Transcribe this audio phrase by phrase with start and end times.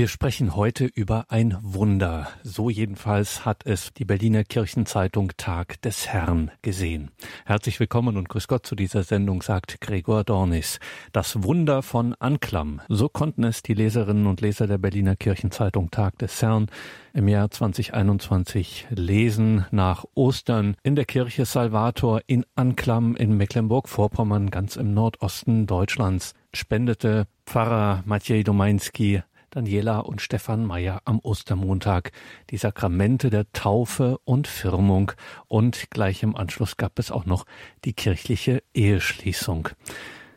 [0.00, 2.26] Wir sprechen heute über ein Wunder.
[2.42, 7.10] So jedenfalls hat es die Berliner Kirchenzeitung Tag des Herrn gesehen.
[7.44, 10.80] Herzlich willkommen und grüß Gott zu dieser Sendung, sagt Gregor Dornis.
[11.12, 12.80] Das Wunder von Anklam.
[12.88, 16.68] So konnten es die Leserinnen und Leser der Berliner Kirchenzeitung Tag des Herrn
[17.12, 24.76] im Jahr 2021 lesen nach Ostern in der Kirche Salvator in Anklam in Mecklenburg-Vorpommern, ganz
[24.76, 32.12] im Nordosten Deutschlands spendete Pfarrer Maciej Domański Daniela und Stefan Meyer am Ostermontag
[32.50, 35.12] die Sakramente der Taufe und Firmung
[35.48, 37.44] und gleich im Anschluss gab es auch noch
[37.84, 39.68] die kirchliche Eheschließung.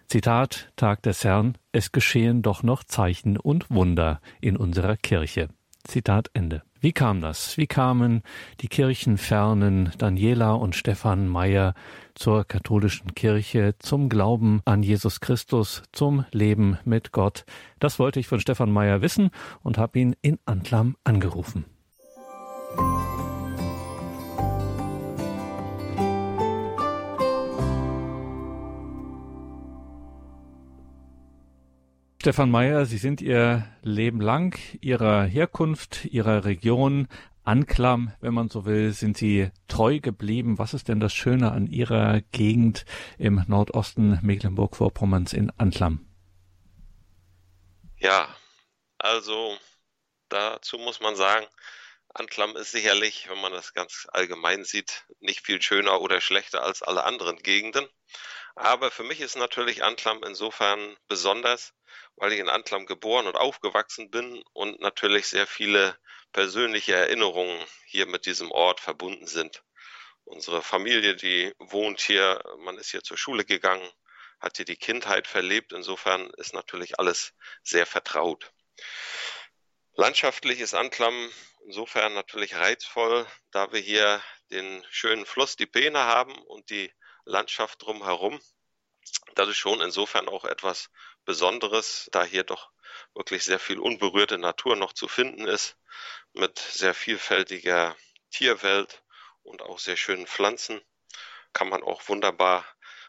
[0.07, 5.49] Zitat Tag des Herrn, es geschehen doch noch Zeichen und Wunder in unserer Kirche.
[5.83, 6.63] Zitat Ende.
[6.79, 7.57] Wie kam das?
[7.57, 8.23] Wie kamen
[8.59, 11.75] die Kirchenfernen Daniela und Stefan Meyer
[12.13, 17.45] zur katholischen Kirche, zum Glauben an Jesus Christus, zum Leben mit Gott?
[17.79, 19.29] Das wollte ich von Stefan Meyer wissen
[19.61, 21.65] und habe ihn in Antlam angerufen.
[32.24, 37.10] Stefan Meyer, Sie sind Ihr Leben lang Ihrer Herkunft, Ihrer Region,
[37.43, 40.57] Anklam, wenn man so will, sind Sie treu geblieben.
[40.57, 42.85] Was ist denn das Schöne an Ihrer Gegend
[43.18, 46.05] im Nordosten Mecklenburg-Vorpommerns in Anklam?
[47.98, 48.30] Ja,
[48.99, 49.58] also
[50.30, 51.46] dazu muss man sagen,
[52.15, 56.83] Anklam ist sicherlich, wenn man das ganz allgemein sieht, nicht viel schöner oder schlechter als
[56.83, 57.89] alle anderen Gegenden.
[58.55, 61.73] Aber für mich ist natürlich Anklam insofern besonders,
[62.15, 65.97] weil ich in Antlam geboren und aufgewachsen bin und natürlich sehr viele
[66.31, 69.63] persönliche Erinnerungen hier mit diesem Ort verbunden sind.
[70.25, 73.89] Unsere Familie, die wohnt hier, man ist hier zur Schule gegangen,
[74.39, 75.73] hat hier die Kindheit verlebt.
[75.73, 78.51] Insofern ist natürlich alles sehr vertraut.
[79.95, 81.31] Landschaftlich ist Antlam
[81.66, 86.94] insofern natürlich reizvoll, da wir hier den schönen Fluss, die Peene haben und die
[87.25, 88.40] Landschaft drumherum.
[89.35, 90.90] Das ist schon insofern auch etwas
[91.25, 92.72] Besonderes, da hier doch
[93.16, 95.78] wirklich sehr viel unberührte Natur noch zu finden ist,
[96.34, 97.96] mit sehr vielfältiger
[98.31, 99.03] Tierwelt
[99.44, 100.81] und auch sehr schönen Pflanzen.
[101.53, 102.66] Kann man auch wunderbar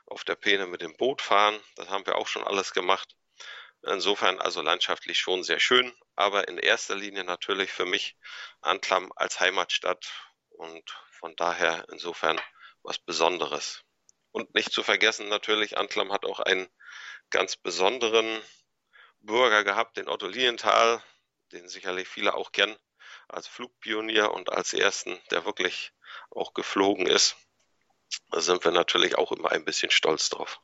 [0.06, 1.58] auf der Peene mit dem Boot fahren.
[1.76, 3.16] Das haben wir auch schon alles gemacht.
[3.86, 8.16] Insofern also landschaftlich schon sehr schön, aber in erster Linie natürlich für mich
[8.62, 10.10] Anklam als Heimatstadt
[10.48, 12.40] und von daher insofern
[12.82, 13.82] was Besonderes.
[14.30, 16.68] Und nicht zu vergessen natürlich, Anklam hat auch einen
[17.30, 18.40] ganz besonderen
[19.20, 21.02] Bürger gehabt, den Otto Lienthal,
[21.52, 22.76] den sicherlich viele auch kennen,
[23.28, 25.92] als Flugpionier und als ersten, der wirklich
[26.30, 27.36] auch geflogen ist.
[28.30, 30.60] Da sind wir natürlich auch immer ein bisschen stolz drauf.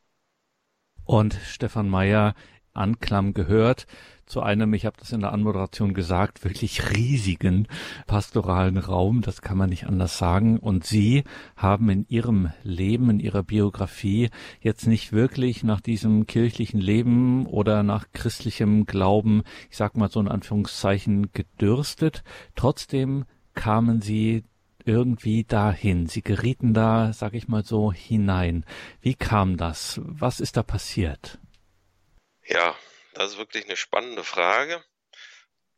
[1.04, 2.34] Und Stefan Meyer,
[2.72, 3.86] Anklam gehört
[4.26, 7.66] zu einem, ich habe das in der Anmoderation gesagt, wirklich riesigen
[8.06, 10.58] pastoralen Raum, das kann man nicht anders sagen.
[10.58, 11.24] Und Sie
[11.56, 14.30] haben in Ihrem Leben, in Ihrer Biografie
[14.60, 20.20] jetzt nicht wirklich nach diesem kirchlichen Leben oder nach christlichem Glauben, ich sag mal so
[20.20, 22.22] in Anführungszeichen, gedürstet.
[22.54, 24.44] Trotzdem kamen Sie
[24.84, 26.06] irgendwie dahin.
[26.06, 28.64] Sie gerieten da, sag ich mal so, hinein.
[29.00, 30.00] Wie kam das?
[30.04, 31.38] Was ist da passiert?
[32.52, 32.76] Ja,
[33.14, 34.84] das ist wirklich eine spannende Frage.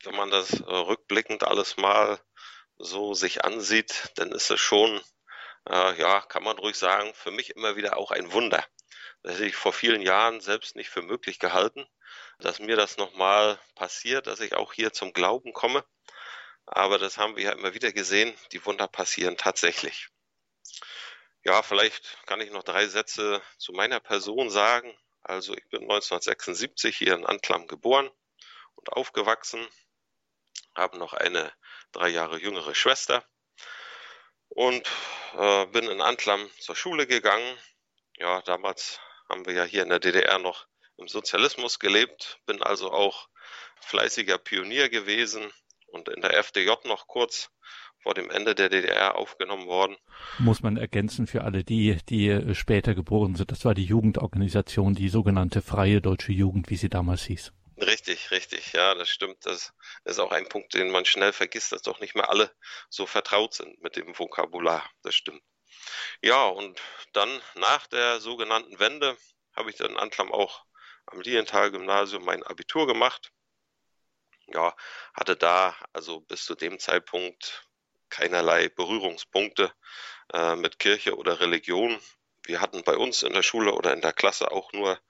[0.04, 2.18] Wenn man das äh, rückblickend alles mal
[2.78, 5.02] so sich ansieht, dann ist es schon,
[5.68, 8.66] äh, ja, kann man ruhig sagen, für mich immer wieder auch ein Wunder.
[9.22, 11.86] Das hätte ich vor vielen Jahren selbst nicht für möglich gehalten,
[12.38, 15.84] dass mir das nochmal passiert, dass ich auch hier zum Glauben komme.
[16.64, 20.08] Aber das haben wir ja immer wieder gesehen, die Wunder passieren tatsächlich.
[21.44, 24.96] Ja, vielleicht kann ich noch drei Sätze zu meiner Person sagen.
[25.24, 28.10] Also ich bin 1976 hier in Anklam geboren
[28.74, 29.66] und aufgewachsen,
[30.74, 31.52] habe noch eine
[31.92, 33.24] drei Jahre jüngere Schwester
[34.48, 34.88] und
[35.34, 37.58] äh, bin in Anklam zur Schule gegangen.
[38.16, 40.66] Ja, damals haben wir ja hier in der DDR noch
[40.96, 43.28] im Sozialismus gelebt, bin also auch
[43.80, 45.52] fleißiger Pionier gewesen
[45.86, 47.50] und in der FDJ noch kurz
[48.02, 49.96] vor dem Ende der DDR aufgenommen worden.
[50.38, 53.50] Muss man ergänzen für alle die, die äh, später geboren sind.
[53.50, 57.52] Das war die Jugendorganisation, die sogenannte Freie Deutsche Jugend, wie sie damals hieß.
[57.78, 59.44] Richtig, richtig, ja, das stimmt.
[59.46, 59.72] Das
[60.04, 62.50] ist auch ein Punkt, den man schnell vergisst, dass doch nicht mehr alle
[62.88, 64.88] so vertraut sind mit dem Vokabular.
[65.02, 65.43] Das stimmt.
[66.20, 66.81] Ja, und
[67.12, 69.16] dann nach der sogenannten Wende
[69.56, 70.64] habe ich dann Anklam auch
[71.06, 73.32] am Lienthal-Gymnasium mein Abitur gemacht.
[74.46, 74.75] Ja,
[75.14, 77.69] hatte da also bis zu dem Zeitpunkt
[78.12, 79.73] keinerlei Berührungspunkte
[80.35, 81.99] äh, mit Kirche oder Religion.
[82.44, 85.00] Wir hatten bei uns in der Schule oder in der Klasse auch nur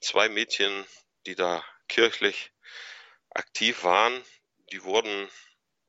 [0.00, 0.84] zwei Mädchen,
[1.26, 2.52] die da kirchlich
[3.30, 4.24] aktiv waren.
[4.72, 5.30] Die wurden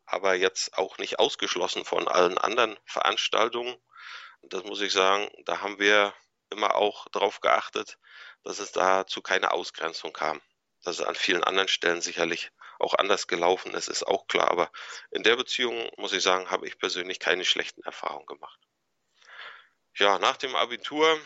[0.05, 3.75] aber jetzt auch nicht ausgeschlossen von allen anderen Veranstaltungen.
[4.43, 6.13] Das muss ich sagen, da haben wir
[6.51, 7.97] immer auch darauf geachtet,
[8.43, 10.39] dass es da zu keiner Ausgrenzung kam.
[10.83, 14.49] Dass es an vielen anderen Stellen sicherlich auch anders gelaufen ist, ist auch klar.
[14.49, 14.71] Aber
[15.11, 18.59] in der Beziehung, muss ich sagen, habe ich persönlich keine schlechten Erfahrungen gemacht.
[19.95, 21.19] Ja, nach dem Abitur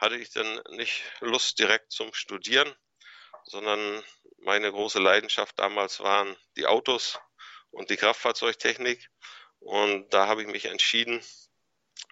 [0.00, 2.72] hatte ich dann nicht Lust direkt zum Studieren,
[3.44, 4.04] sondern
[4.38, 7.18] meine große Leidenschaft damals waren die Autos
[7.70, 9.10] und die Kraftfahrzeugtechnik.
[9.58, 11.24] Und da habe ich mich entschieden,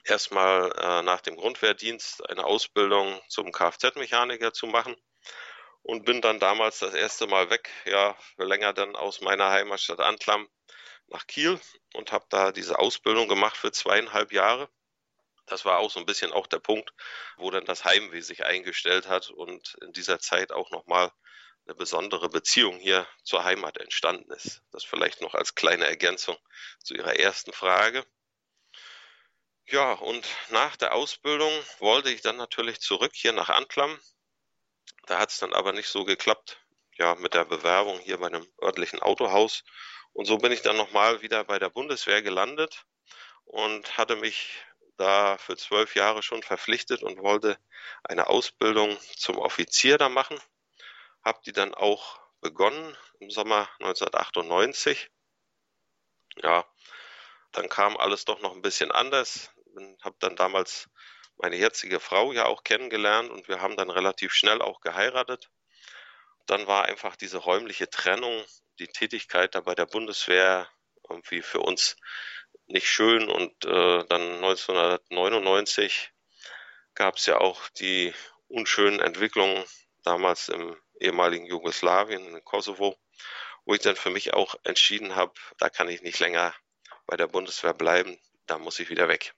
[0.04, 4.96] erstmal äh, nach dem Grundwehrdienst eine Ausbildung zum Kfz-Mechaniker zu machen
[5.82, 10.49] und bin dann damals das erste Mal weg, ja, länger dann aus meiner Heimatstadt Antlam
[11.09, 11.61] nach Kiel
[11.94, 14.69] und habe da diese Ausbildung gemacht für zweieinhalb Jahre.
[15.47, 16.93] Das war auch so ein bisschen auch der Punkt,
[17.37, 21.11] wo dann das Heimweh sich eingestellt hat und in dieser Zeit auch nochmal
[21.67, 24.62] eine besondere Beziehung hier zur Heimat entstanden ist.
[24.71, 26.37] Das vielleicht noch als kleine Ergänzung
[26.82, 28.06] zu Ihrer ersten Frage.
[29.67, 33.99] Ja, und nach der Ausbildung wollte ich dann natürlich zurück hier nach Antlam.
[35.06, 36.60] Da hat es dann aber nicht so geklappt,
[36.98, 39.64] ja, mit der Bewerbung hier bei einem örtlichen Autohaus.
[40.12, 42.84] Und so bin ich dann nochmal wieder bei der Bundeswehr gelandet
[43.44, 44.62] und hatte mich
[44.96, 47.58] da für zwölf Jahre schon verpflichtet und wollte
[48.04, 50.38] eine Ausbildung zum Offizier da machen
[51.22, 55.10] habe die dann auch begonnen im Sommer 1998.
[56.36, 56.64] Ja,
[57.52, 59.50] dann kam alles doch noch ein bisschen anders.
[60.02, 60.88] Habe dann damals
[61.42, 65.50] meine jetzige Frau ja auch kennengelernt und wir haben dann relativ schnell auch geheiratet.
[66.46, 68.44] Dann war einfach diese räumliche Trennung,
[68.78, 70.69] die Tätigkeit da bei der Bundeswehr
[71.08, 71.96] irgendwie für uns
[72.66, 76.12] nicht schön und äh, dann 1999
[76.94, 78.12] gab es ja auch die
[78.48, 79.64] unschönen Entwicklungen
[80.02, 82.96] damals im ehemaligen Jugoslawien, in Kosovo,
[83.64, 86.54] wo ich dann für mich auch entschieden habe, da kann ich nicht länger
[87.06, 89.34] bei der Bundeswehr bleiben, da muss ich wieder weg.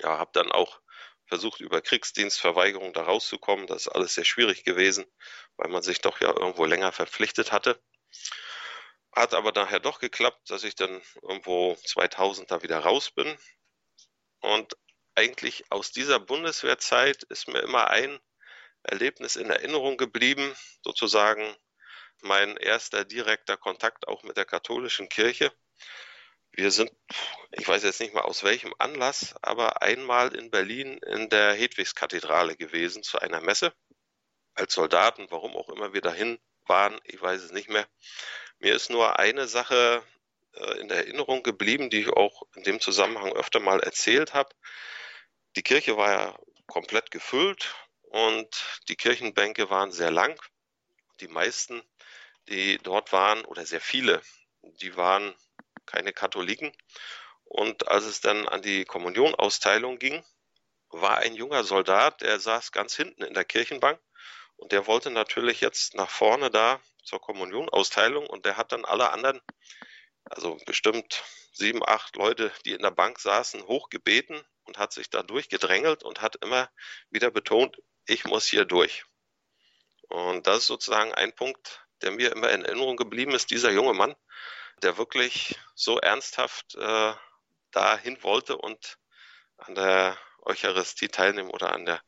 [0.00, 0.80] Ja, habe dann auch
[1.26, 3.66] versucht, über Kriegsdienstverweigerung da rauszukommen.
[3.66, 5.04] Das ist alles sehr schwierig gewesen,
[5.56, 7.80] weil man sich doch ja irgendwo länger verpflichtet hatte.
[9.12, 13.36] Hat aber nachher doch geklappt, dass ich dann irgendwo 2000 da wieder raus bin.
[14.40, 14.76] Und
[15.14, 18.20] eigentlich aus dieser Bundeswehrzeit ist mir immer ein
[18.82, 21.56] Erlebnis in Erinnerung geblieben, sozusagen
[22.22, 25.52] mein erster direkter Kontakt auch mit der katholischen Kirche.
[26.58, 26.90] Wir sind,
[27.52, 32.56] ich weiß jetzt nicht mal aus welchem Anlass, aber einmal in Berlin in der Hedwigskathedrale
[32.56, 33.72] gewesen zu einer Messe.
[34.54, 37.86] Als Soldaten, warum auch immer wir dahin waren, ich weiß es nicht mehr.
[38.58, 40.02] Mir ist nur eine Sache
[40.54, 44.52] äh, in Erinnerung geblieben, die ich auch in dem Zusammenhang öfter mal erzählt habe.
[45.54, 47.72] Die Kirche war ja komplett gefüllt
[48.02, 50.36] und die Kirchenbänke waren sehr lang.
[51.20, 51.84] Die meisten,
[52.48, 54.22] die dort waren, oder sehr viele,
[54.80, 55.36] die waren
[55.88, 56.72] keine Katholiken.
[57.44, 60.22] Und als es dann an die Kommunionausteilung ging,
[60.90, 64.00] war ein junger Soldat, der saß ganz hinten in der Kirchenbank
[64.56, 69.10] und der wollte natürlich jetzt nach vorne da zur Kommunionausteilung und der hat dann alle
[69.10, 69.40] anderen,
[70.24, 75.22] also bestimmt sieben, acht Leute, die in der Bank saßen, hochgebeten und hat sich da
[75.22, 76.70] durchgedrängelt und hat immer
[77.10, 79.04] wieder betont, ich muss hier durch.
[80.08, 83.94] Und das ist sozusagen ein Punkt, der mir immer in Erinnerung geblieben ist, dieser junge
[83.94, 84.14] Mann,
[84.82, 87.14] der wirklich so ernsthaft äh,
[87.70, 88.98] dahin wollte und
[89.56, 92.02] an der Eucharistie teilnehmen oder an der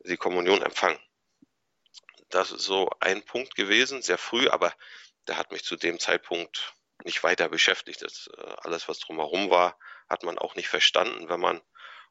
[0.00, 0.98] die Kommunion empfangen.
[2.28, 4.74] Das ist so ein Punkt gewesen, sehr früh, aber
[5.26, 6.74] der hat mich zu dem Zeitpunkt
[7.04, 8.02] nicht weiter beschäftigt.
[8.02, 11.60] Das, äh, alles, was drumherum war, hat man auch nicht verstanden, wenn man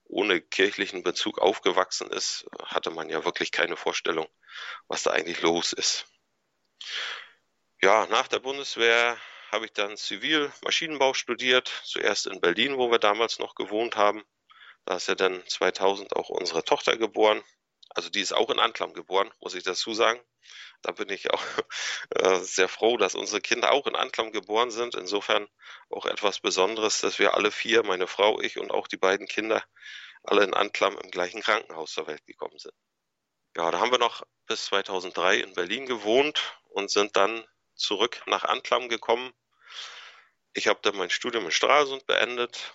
[0.06, 4.28] ohne kirchlichen Bezug aufgewachsen ist, hatte man ja wirklich keine Vorstellung,
[4.88, 6.08] was da eigentlich los ist.
[7.82, 9.18] Ja, nach der Bundeswehr
[9.52, 14.24] habe ich dann Zivil-Maschinenbau studiert, zuerst in Berlin, wo wir damals noch gewohnt haben.
[14.86, 17.44] Da ist ja dann 2000 auch unsere Tochter geboren.
[17.90, 20.22] Also die ist auch in Anklam geboren, muss ich dazu sagen.
[20.82, 21.44] Da bin ich auch
[22.16, 24.96] äh, sehr froh, dass unsere Kinder auch in Anklam geboren sind.
[24.96, 25.48] Insofern
[25.90, 29.64] auch etwas Besonderes, dass wir alle vier, meine Frau, ich und auch die beiden Kinder,
[30.24, 32.74] alle in Anklam im gleichen Krankenhaus zur Welt gekommen sind.
[33.58, 37.46] Ja, da haben wir noch bis 2003 in Berlin gewohnt und sind dann
[37.80, 39.34] zurück nach Anklam gekommen.
[40.54, 42.74] Ich habe dann mein Studium in Stralsund beendet,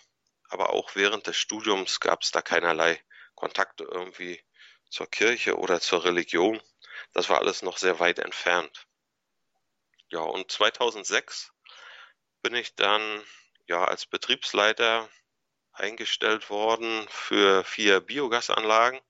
[0.48, 3.02] aber auch während des Studiums gab es da keinerlei
[3.34, 4.42] Kontakte irgendwie
[4.88, 6.62] zur Kirche oder zur Religion.
[7.12, 8.86] Das war alles noch sehr weit entfernt.
[10.10, 11.52] Ja, und 2006
[12.42, 13.24] bin ich dann
[13.66, 15.08] ja als Betriebsleiter
[15.72, 19.00] eingestellt worden für vier Biogasanlagen.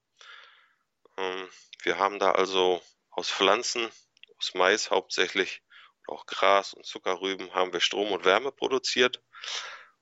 [1.17, 1.49] Ähm,
[1.83, 3.91] wir haben da also aus Pflanzen,
[4.37, 5.61] aus Mais hauptsächlich
[6.07, 9.21] auch Gras und Zuckerrüben haben wir Strom und Wärme produziert.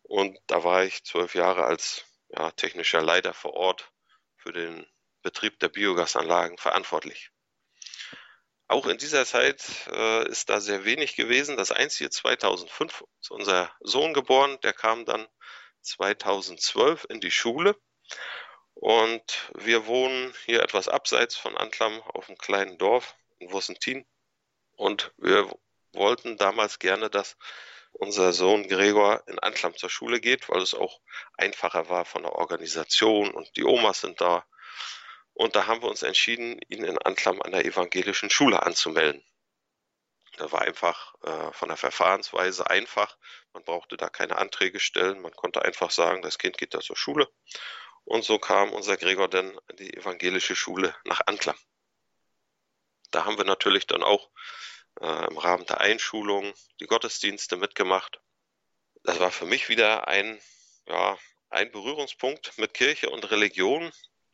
[0.02, 3.92] Und da war ich zwölf Jahre als ja, technischer Leiter vor Ort
[4.36, 4.86] für den
[5.22, 7.32] Betrieb der Biogasanlagen verantwortlich.
[8.68, 11.58] Auch in dieser Zeit äh, ist da sehr wenig gewesen.
[11.58, 14.58] Das einzige 2005 ist unser Sohn geboren.
[14.64, 15.28] Der kam dann
[15.82, 17.80] 2012 in die Schule.
[18.74, 24.06] Und wir wohnen hier etwas abseits von Antlam auf einem kleinen Dorf in Wussentin.
[24.76, 25.50] Und wir
[25.94, 27.38] wollten damals gerne, dass
[27.94, 31.00] unser Sohn Gregor in Antlam zur Schule geht, weil es auch
[31.38, 34.46] einfacher war von der Organisation und die Omas sind da.
[35.34, 39.24] Und da haben wir uns entschieden, ihn in Antlam an der evangelischen Schule anzumelden.
[40.38, 43.18] Das war einfach äh, von der Verfahrensweise einfach.
[43.54, 45.22] Man brauchte da keine Anträge stellen.
[45.22, 47.30] Man konnte einfach sagen, das Kind geht da zur Schule.
[48.04, 51.56] Und so kam unser Gregor dann an die evangelische Schule nach Antlam.
[53.12, 54.30] Da haben wir natürlich dann auch
[55.02, 58.22] äh, im Rahmen der Einschulung die Gottesdienste mitgemacht.
[59.04, 60.40] Das war für mich wieder ein,
[60.88, 61.18] ja,
[61.50, 63.92] ein Berührungspunkt mit Kirche und Religion.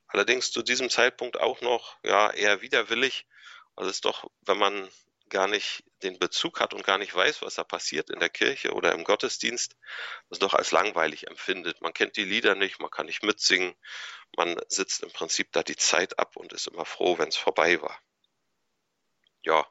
[0.08, 3.28] Allerdings zu diesem Zeitpunkt auch noch ja, eher widerwillig,
[3.76, 4.90] weil es doch, wenn man
[5.30, 8.74] gar nicht den Bezug hat und gar nicht weiß, was da passiert in der Kirche
[8.74, 9.76] oder im Gottesdienst,
[10.30, 11.82] das doch als langweilig empfindet.
[11.82, 13.76] Man kennt die Lieder nicht, man kann nicht mitsingen,
[14.36, 17.82] man sitzt im Prinzip da die Zeit ab und ist immer froh, wenn es vorbei
[17.82, 18.00] war.
[19.44, 19.66] Ja,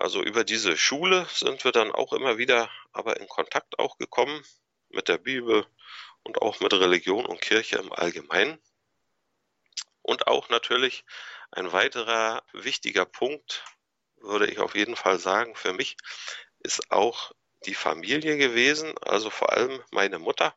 [0.00, 4.42] also über diese Schule sind wir dann auch immer wieder aber in Kontakt auch gekommen
[4.88, 5.66] mit der Bibel
[6.22, 8.58] und auch mit Religion und Kirche im Allgemeinen.
[10.00, 11.04] Und auch natürlich
[11.50, 13.62] ein weiterer wichtiger Punkt,
[14.16, 15.98] würde ich auf jeden Fall sagen, für mich
[16.60, 17.32] ist auch
[17.66, 20.56] die Familie gewesen, also vor allem meine Mutter,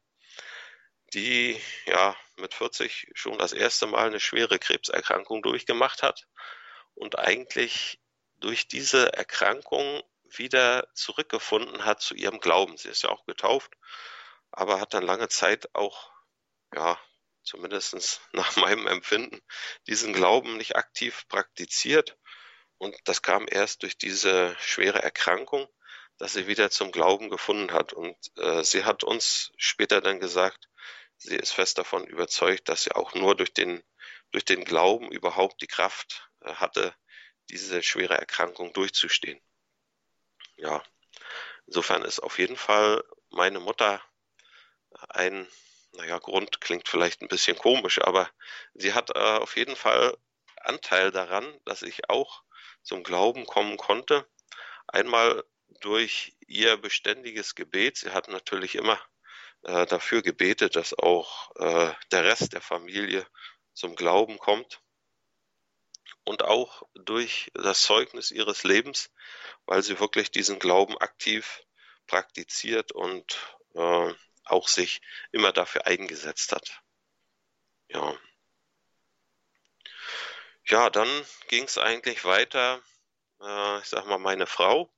[1.14, 6.28] die ja mit 40 schon das erste Mal eine schwere Krebserkrankung durchgemacht hat
[6.94, 8.00] und eigentlich
[8.44, 12.76] durch diese Erkrankung wieder zurückgefunden hat zu ihrem Glauben.
[12.78, 13.72] Sie ist ja auch getauft,
[14.52, 16.12] aber hat dann lange Zeit auch,
[16.76, 17.00] ja,
[17.44, 19.42] zumindest nach meinem Empfinden,
[19.88, 22.18] diesen Glauben nicht aktiv praktiziert.
[22.78, 25.68] Und das kam erst durch diese schwere Erkrankung,
[26.18, 27.94] dass sie wieder zum Glauben gefunden hat.
[27.94, 30.68] Und äh, sie hat uns später dann gesagt,
[31.16, 33.82] sie ist fest davon überzeugt, dass sie auch nur durch den,
[34.32, 36.94] durch den Glauben überhaupt die Kraft äh, hatte,
[37.50, 39.42] diese schwere Erkrankung durchzustehen.
[40.58, 40.84] Ja,
[41.68, 44.02] insofern ist auf jeden Fall meine Mutter
[45.10, 45.48] ein,
[45.94, 48.30] naja, Grund klingt vielleicht ein bisschen komisch, aber
[48.74, 50.18] sie hat äh, auf jeden Fall
[50.58, 52.44] Anteil daran, dass ich auch
[52.84, 54.28] zum Glauben kommen konnte.
[54.88, 55.44] Einmal
[55.82, 57.98] durch ihr beständiges Gebet.
[57.98, 59.00] Sie hat natürlich immer
[59.64, 63.26] äh, dafür gebetet, dass auch äh, der Rest der Familie
[63.74, 64.82] zum Glauben kommt
[66.24, 69.12] und auch durch das Zeugnis ihres Lebens,
[69.66, 71.64] weil sie wirklich diesen Glauben aktiv
[72.08, 74.14] praktiziert und äh,
[74.46, 76.82] auch sich immer dafür eingesetzt hat.
[77.88, 78.18] Ja.
[80.66, 81.10] Ja, dann
[81.50, 82.82] ging es eigentlich weiter.
[83.42, 84.94] Äh, ich sag mal, meine Frau,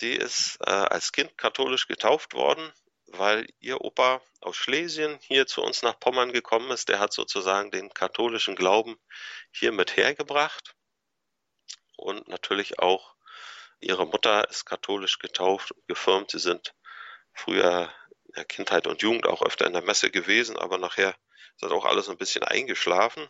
[0.00, 2.72] die ist äh, als Kind katholisch getauft worden
[3.18, 6.88] weil ihr Opa aus Schlesien hier zu uns nach Pommern gekommen ist.
[6.88, 8.96] Der hat sozusagen den katholischen Glauben
[9.50, 10.74] hier mit hergebracht.
[11.96, 13.14] Und natürlich auch
[13.80, 16.30] ihre Mutter ist katholisch getauft und gefirmt.
[16.30, 16.74] Sie sind
[17.32, 17.92] früher
[18.26, 21.72] in der Kindheit und Jugend auch öfter in der Messe gewesen, aber nachher ist das
[21.72, 23.28] auch alles ein bisschen eingeschlafen.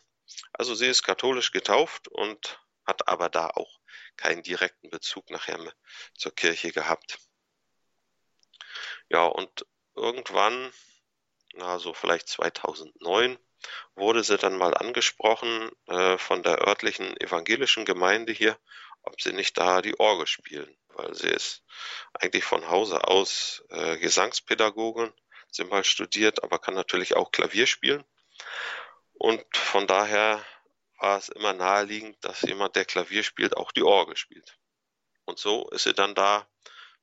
[0.53, 3.81] Also sie ist katholisch getauft und hat aber da auch
[4.17, 5.59] keinen direkten Bezug nachher
[6.17, 7.19] zur Kirche gehabt.
[9.09, 10.73] Ja, und irgendwann,
[11.55, 13.39] na so vielleicht 2009,
[13.95, 18.59] wurde sie dann mal angesprochen äh, von der örtlichen evangelischen Gemeinde hier,
[19.03, 21.63] ob sie nicht da die Orgel spielen, weil sie ist
[22.15, 25.13] eigentlich von Hause aus äh, Gesangspädagogin,
[25.51, 28.05] sie mal studiert, aber kann natürlich auch Klavier spielen.
[29.15, 30.45] Und von daher
[30.99, 34.59] war es immer naheliegend, dass jemand, der Klavier spielt, auch die Orgel spielt.
[35.25, 36.47] Und so ist sie dann da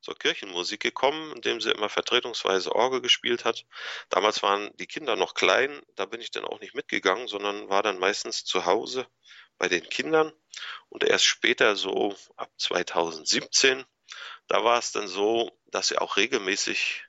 [0.02, 3.66] zur Kirchenmusik gekommen, indem sie immer vertretungsweise Orgel gespielt hat.
[4.10, 7.84] Damals waren die Kinder noch klein, da bin ich dann auch nicht mitgegangen, sondern war
[7.84, 9.08] dann meistens zu Hause
[9.58, 10.34] bei den Kindern.
[10.90, 13.86] Und erst später, so ab 2017,
[14.48, 17.06] da war es dann so, dass sie auch regelmäßig,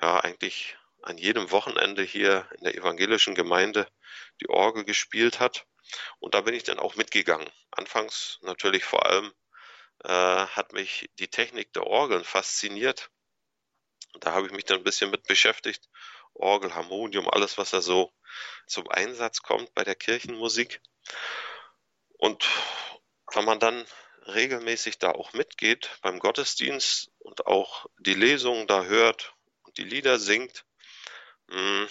[0.00, 3.88] ja, eigentlich an jedem Wochenende hier in der evangelischen Gemeinde
[4.40, 5.66] die Orgel gespielt hat.
[6.18, 7.50] Und da bin ich dann auch mitgegangen.
[7.72, 9.32] Anfangs natürlich vor allem
[10.04, 10.08] äh,
[10.46, 13.10] hat mich die Technik der Orgeln fasziniert.
[14.20, 15.88] Da habe ich mich dann ein bisschen mit beschäftigt.
[16.34, 18.12] Orgel, Harmonium, alles, was da so
[18.66, 20.80] zum Einsatz kommt bei der Kirchenmusik.
[22.12, 22.48] Und
[23.32, 23.86] wenn man dann
[24.26, 30.18] regelmäßig da auch mitgeht beim Gottesdienst und auch die Lesungen da hört und die Lieder
[30.18, 30.64] singt,
[31.50, 31.88] hm,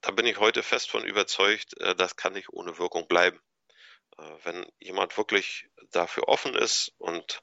[0.00, 3.40] da bin ich heute fest von überzeugt, äh, das kann nicht ohne Wirkung bleiben.
[4.18, 7.42] Äh, wenn jemand wirklich dafür offen ist und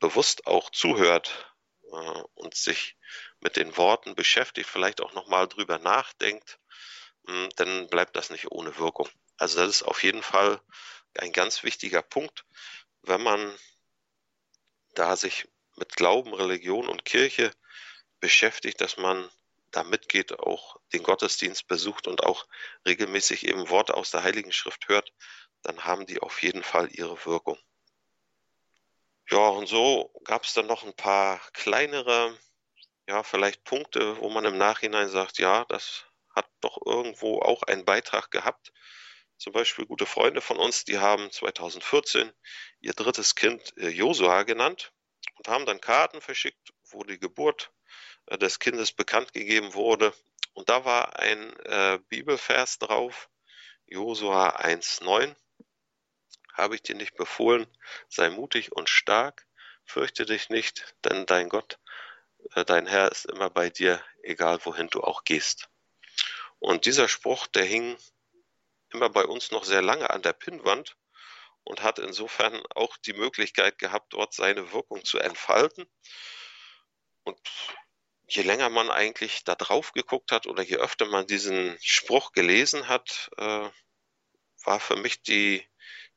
[0.00, 1.54] bewusst auch zuhört
[1.92, 2.96] äh, und sich
[3.40, 6.58] mit den Worten beschäftigt, vielleicht auch nochmal drüber nachdenkt,
[7.26, 9.08] hm, dann bleibt das nicht ohne Wirkung.
[9.36, 10.60] Also das ist auf jeden Fall
[11.18, 12.44] ein ganz wichtiger Punkt,
[13.02, 13.56] wenn man
[14.94, 17.52] da sich mit Glauben, Religion und Kirche
[18.20, 19.30] beschäftigt, dass man
[19.70, 22.46] da mitgeht, auch den Gottesdienst besucht und auch
[22.86, 25.12] regelmäßig eben Worte aus der Heiligen Schrift hört,
[25.62, 27.58] dann haben die auf jeden Fall ihre Wirkung.
[29.30, 32.38] Ja, und so gab es dann noch ein paar kleinere,
[33.06, 37.84] ja, vielleicht Punkte, wo man im Nachhinein sagt, ja, das hat doch irgendwo auch einen
[37.84, 38.72] Beitrag gehabt.
[39.36, 42.32] Zum Beispiel gute Freunde von uns, die haben 2014
[42.80, 44.92] ihr drittes Kind äh, Josua genannt
[45.36, 47.70] und haben dann Karten verschickt, wo die Geburt
[48.26, 50.14] äh, des Kindes bekannt gegeben wurde.
[50.54, 53.28] Und da war ein äh, Bibelvers drauf,
[53.86, 55.36] Josua 1,9.
[56.58, 57.66] Habe ich dir nicht befohlen,
[58.08, 59.46] sei mutig und stark,
[59.84, 61.78] fürchte dich nicht, denn dein Gott,
[62.54, 65.70] äh, dein Herr ist immer bei dir, egal wohin du auch gehst.
[66.58, 67.96] Und dieser Spruch, der hing
[68.90, 70.96] immer bei uns noch sehr lange an der Pinnwand
[71.62, 75.86] und hat insofern auch die Möglichkeit gehabt, dort seine Wirkung zu entfalten.
[77.22, 77.38] Und
[78.26, 82.88] je länger man eigentlich da drauf geguckt hat oder je öfter man diesen Spruch gelesen
[82.88, 83.70] hat, äh,
[84.64, 85.66] war für mich die,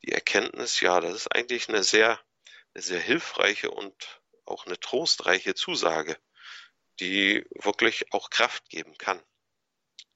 [0.03, 2.19] die Erkenntnis, ja, das ist eigentlich eine sehr,
[2.73, 6.17] eine sehr hilfreiche und auch eine trostreiche Zusage,
[6.99, 9.21] die wirklich auch Kraft geben kann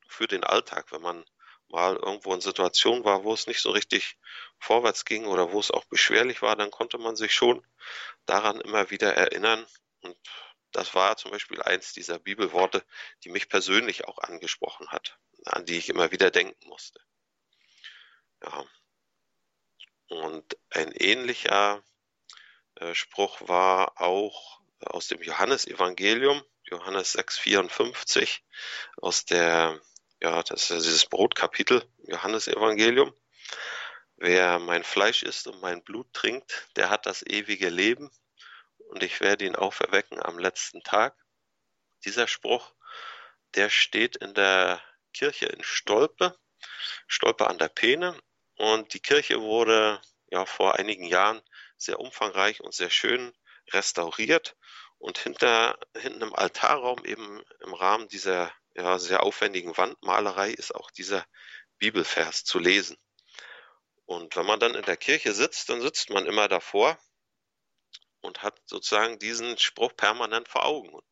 [0.08, 1.26] für den Alltag, wenn man
[1.68, 4.18] mal irgendwo in Situationen war, wo es nicht so richtig
[4.60, 7.66] vorwärts ging oder wo es auch beschwerlich war, dann konnte man sich schon
[8.26, 9.66] daran immer wieder erinnern.
[10.02, 10.18] Und
[10.72, 12.86] das war zum Beispiel eins dieser Bibelworte,
[13.24, 17.00] die mich persönlich auch angesprochen hat, an die ich immer wieder denken musste.
[18.44, 18.66] Ja.
[20.08, 21.84] Und ein ähnlicher
[22.76, 28.42] äh, Spruch war auch aus dem Johannesevangelium, Johannes 6,54,
[28.98, 29.80] aus der
[30.22, 33.14] ja, das ist dieses Brotkapitel Johannesevangelium.
[34.18, 38.10] Wer mein Fleisch isst und mein Blut trinkt, der hat das ewige Leben
[38.90, 41.16] und ich werde ihn auferwecken am letzten Tag.
[42.06, 42.74] Dieser Spruch,
[43.56, 44.82] der steht in der
[45.14, 46.38] Kirche in Stolpe,
[47.08, 48.18] Stolpe an der Peene
[48.58, 51.42] und die Kirche wurde ja vor einigen Jahren
[51.78, 53.34] sehr umfangreich und sehr schön
[53.72, 54.56] restauriert
[54.98, 60.92] und hinter hinten im Altarraum eben im Rahmen dieser ja, sehr aufwendigen Wandmalerei ist auch
[60.92, 61.26] dieser
[61.78, 62.98] Bibelvers zu lesen.
[64.06, 66.98] Und wenn man dann in der Kirche sitzt, dann sitzt man immer davor
[68.22, 70.90] und hat sozusagen diesen Spruch permanent vor Augen.
[70.90, 71.06] Und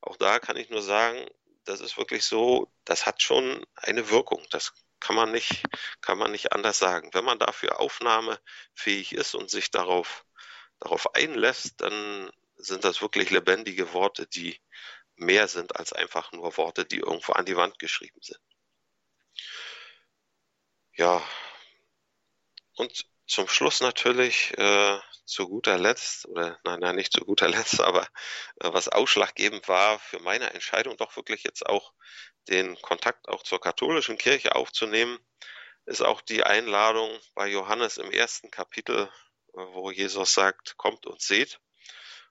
[0.00, 1.26] auch da kann ich nur sagen,
[1.64, 4.44] das ist wirklich so, das hat schon eine Wirkung.
[4.50, 4.72] Das
[5.04, 5.62] kann man nicht,
[6.00, 7.10] kann man nicht anders sagen.
[7.12, 10.24] Wenn man dafür aufnahmefähig ist und sich darauf,
[10.80, 14.58] darauf einlässt, dann sind das wirklich lebendige Worte, die
[15.16, 18.40] mehr sind als einfach nur Worte, die irgendwo an die Wand geschrieben sind.
[20.96, 21.22] Ja,
[22.76, 27.80] und zum Schluss natürlich äh, zu guter Letzt, oder nein, nein, nicht zu guter Letzt,
[27.80, 28.02] aber
[28.60, 31.92] äh, was ausschlaggebend war für meine Entscheidung, doch wirklich jetzt auch
[32.48, 35.18] den Kontakt auch zur katholischen Kirche aufzunehmen,
[35.86, 39.10] ist auch die Einladung bei Johannes im ersten Kapitel,
[39.54, 41.60] äh, wo Jesus sagt, kommt und seht.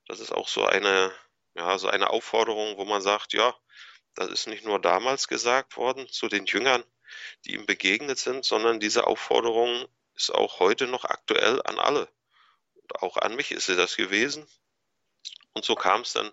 [0.08, 1.14] Das ist auch so eine
[1.56, 3.56] ja, so eine Aufforderung, wo man sagt, ja,
[4.16, 6.84] das ist nicht nur damals gesagt worden zu den Jüngern,
[7.46, 12.08] die ihm begegnet sind, sondern diese Aufforderung ist auch heute noch aktuell an alle.
[12.76, 14.48] Und auch an mich ist sie das gewesen.
[15.54, 16.32] Und so kam es dann,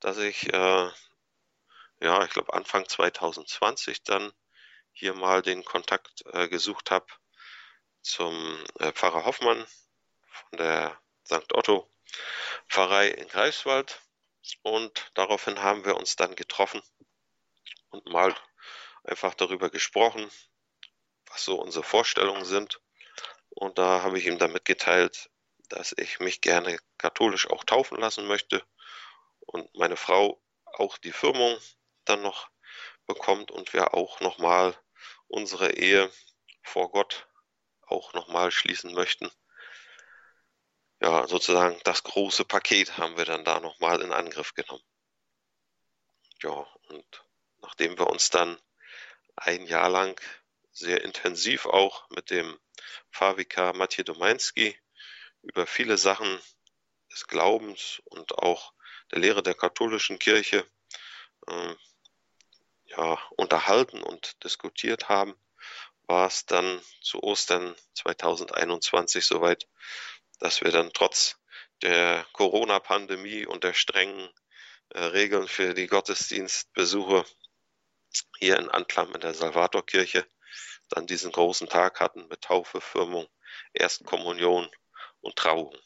[0.00, 0.90] dass ich, äh,
[2.00, 4.32] ja, ich glaube Anfang 2020 dann
[4.92, 7.06] hier mal den Kontakt äh, gesucht habe
[8.00, 9.66] zum äh, Pfarrer Hoffmann
[10.28, 11.52] von der St.
[11.52, 11.90] Otto
[12.68, 14.00] Pfarrei in Greifswald.
[14.62, 16.82] Und daraufhin haben wir uns dann getroffen
[17.90, 18.34] und mal
[19.04, 20.30] einfach darüber gesprochen,
[21.26, 22.80] was so unsere Vorstellungen sind.
[23.54, 25.30] Und da habe ich ihm dann mitgeteilt,
[25.68, 28.62] dass ich mich gerne katholisch auch taufen lassen möchte
[29.40, 31.58] und meine Frau auch die Firmung
[32.04, 32.50] dann noch
[33.06, 34.76] bekommt und wir auch nochmal
[35.28, 36.10] unsere Ehe
[36.62, 37.28] vor Gott
[37.86, 39.30] auch nochmal schließen möchten
[41.04, 44.82] ja, sozusagen das große Paket haben wir dann da nochmal in Angriff genommen.
[46.42, 47.24] Ja, und
[47.60, 48.58] nachdem wir uns dann
[49.36, 50.18] ein Jahr lang
[50.74, 52.58] sehr intensiv auch mit dem
[53.10, 54.76] Fahrvikar Mathieu Domainski
[55.42, 56.38] über viele Sachen
[57.12, 58.72] des Glaubens und auch
[59.12, 60.66] der Lehre der katholischen Kirche
[61.46, 61.74] äh,
[62.86, 65.34] ja, unterhalten und diskutiert haben,
[66.06, 69.68] war es dann zu Ostern 2021 soweit,
[70.40, 71.36] dass wir dann trotz
[71.82, 74.28] der Corona-Pandemie und der strengen
[74.90, 77.24] äh, Regeln für die Gottesdienstbesuche
[78.38, 80.26] hier in Anklam in der Salvatorkirche
[80.88, 83.26] dann diesen großen Tag hatten mit Taufe, Firmung,
[83.72, 84.70] Erstkommunion
[85.20, 85.76] und Trauung.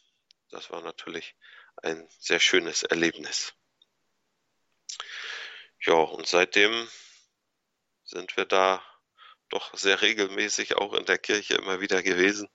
[0.51, 1.37] Das war natürlich
[1.77, 3.55] ein sehr schönes Erlebnis.
[5.81, 6.89] Ja, und seitdem
[8.05, 8.83] sind wir da
[9.49, 12.49] doch sehr regelmäßig auch in der Kirche immer wieder gewesen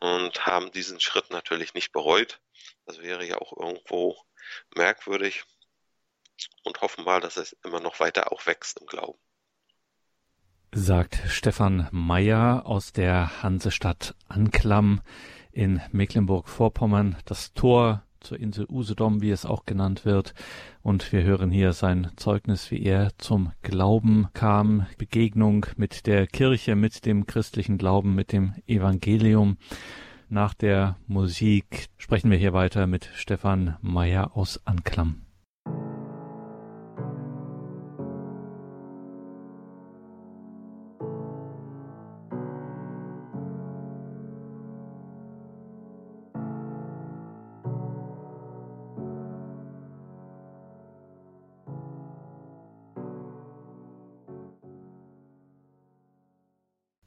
[0.00, 2.40] und haben diesen Schritt natürlich nicht bereut.
[2.86, 4.20] Das wäre ja auch irgendwo
[4.74, 5.44] merkwürdig
[6.64, 9.20] und hoffen mal, dass es immer noch weiter auch wächst im Glauben.
[10.72, 15.00] Sagt Stefan Meyer aus der Hansestadt Anklam
[15.50, 17.16] in Mecklenburg-Vorpommern.
[17.24, 20.32] Das Tor zur Insel Usedom, wie es auch genannt wird.
[20.80, 26.76] Und wir hören hier sein Zeugnis, wie er zum Glauben kam, Begegnung mit der Kirche,
[26.76, 29.56] mit dem christlichen Glauben, mit dem Evangelium.
[30.28, 35.22] Nach der Musik sprechen wir hier weiter mit Stefan Meyer aus Anklam.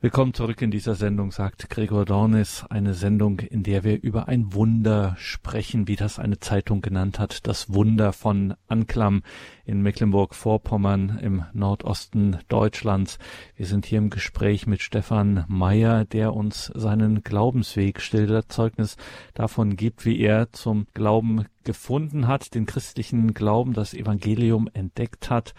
[0.04, 2.66] Willkommen zurück in dieser Sendung, sagt Gregor Dornis.
[2.70, 7.48] Eine Sendung, in der wir über ein Wunder sprechen, wie das eine Zeitung genannt hat.
[7.48, 9.24] Das Wunder von Anklam
[9.64, 13.18] in Mecklenburg-Vorpommern im Nordosten Deutschlands.
[13.56, 18.98] Wir sind hier im Gespräch mit Stefan Meyer, der uns seinen Glaubensweg schildert, Zeugnis
[19.34, 25.54] davon gibt, wie er zum Glauben gefunden hat, den christlichen Glauben, das Evangelium entdeckt hat.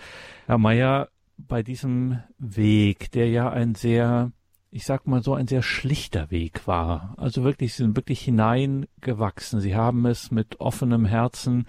[0.44, 4.32] Herr Meyer, bei diesem Weg, der ja ein sehr,
[4.70, 7.14] ich sag mal so, ein sehr schlichter Weg war.
[7.16, 9.60] Also wirklich, sie sind wirklich hineingewachsen.
[9.60, 11.66] Sie haben es mit offenem Herzen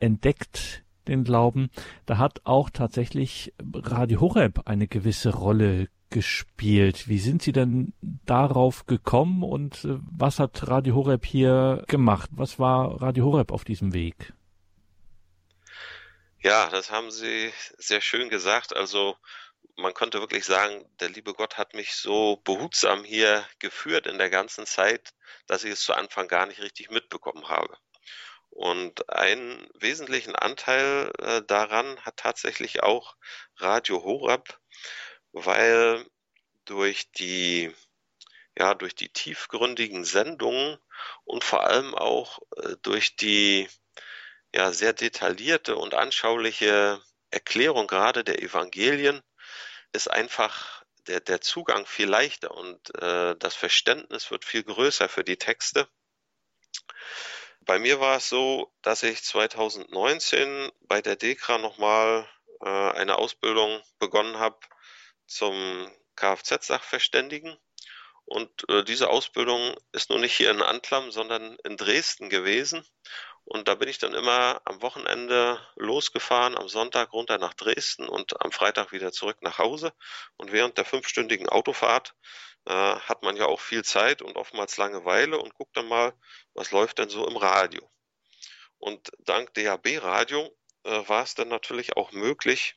[0.00, 1.70] entdeckt, den Glauben.
[2.06, 7.08] Da hat auch tatsächlich Radio Horeb eine gewisse Rolle gespielt.
[7.08, 7.92] Wie sind Sie denn
[8.24, 12.30] darauf gekommen und äh, was hat Radio Horeb hier gemacht?
[12.32, 14.32] Was war Radio Horeb auf diesem Weg?
[16.42, 18.74] Ja, das haben Sie sehr schön gesagt.
[18.76, 19.16] Also
[19.76, 24.30] man könnte wirklich sagen, der liebe Gott hat mich so behutsam hier geführt in der
[24.30, 25.14] ganzen Zeit,
[25.46, 27.76] dass ich es zu Anfang gar nicht richtig mitbekommen habe.
[28.50, 33.16] Und einen wesentlichen Anteil äh, daran hat tatsächlich auch
[33.56, 34.60] Radio Horab,
[35.32, 36.06] weil
[36.64, 37.74] durch die
[38.58, 40.78] ja, durch die tiefgründigen Sendungen
[41.24, 43.68] und vor allem auch äh, durch die
[44.54, 49.22] ja sehr detaillierte und anschauliche Erklärung gerade der Evangelien
[49.92, 55.24] ist einfach der, der Zugang viel leichter und äh, das Verständnis wird viel größer für
[55.24, 55.88] die Texte.
[57.60, 62.28] Bei mir war es so, dass ich 2019 bei der DEKRA nochmal
[62.60, 64.58] äh, eine Ausbildung begonnen habe
[65.26, 67.58] zum Kfz-Sachverständigen.
[68.24, 72.86] Und äh, diese Ausbildung ist nun nicht hier in Antlam, sondern in Dresden gewesen.
[73.50, 78.42] Und da bin ich dann immer am Wochenende losgefahren, am Sonntag runter nach Dresden und
[78.44, 79.94] am Freitag wieder zurück nach Hause.
[80.36, 82.14] Und während der fünfstündigen Autofahrt
[82.66, 86.12] äh, hat man ja auch viel Zeit und oftmals Langeweile und guckt dann mal,
[86.52, 87.90] was läuft denn so im Radio.
[88.76, 92.76] Und dank DAB-Radio äh, war es dann natürlich auch möglich,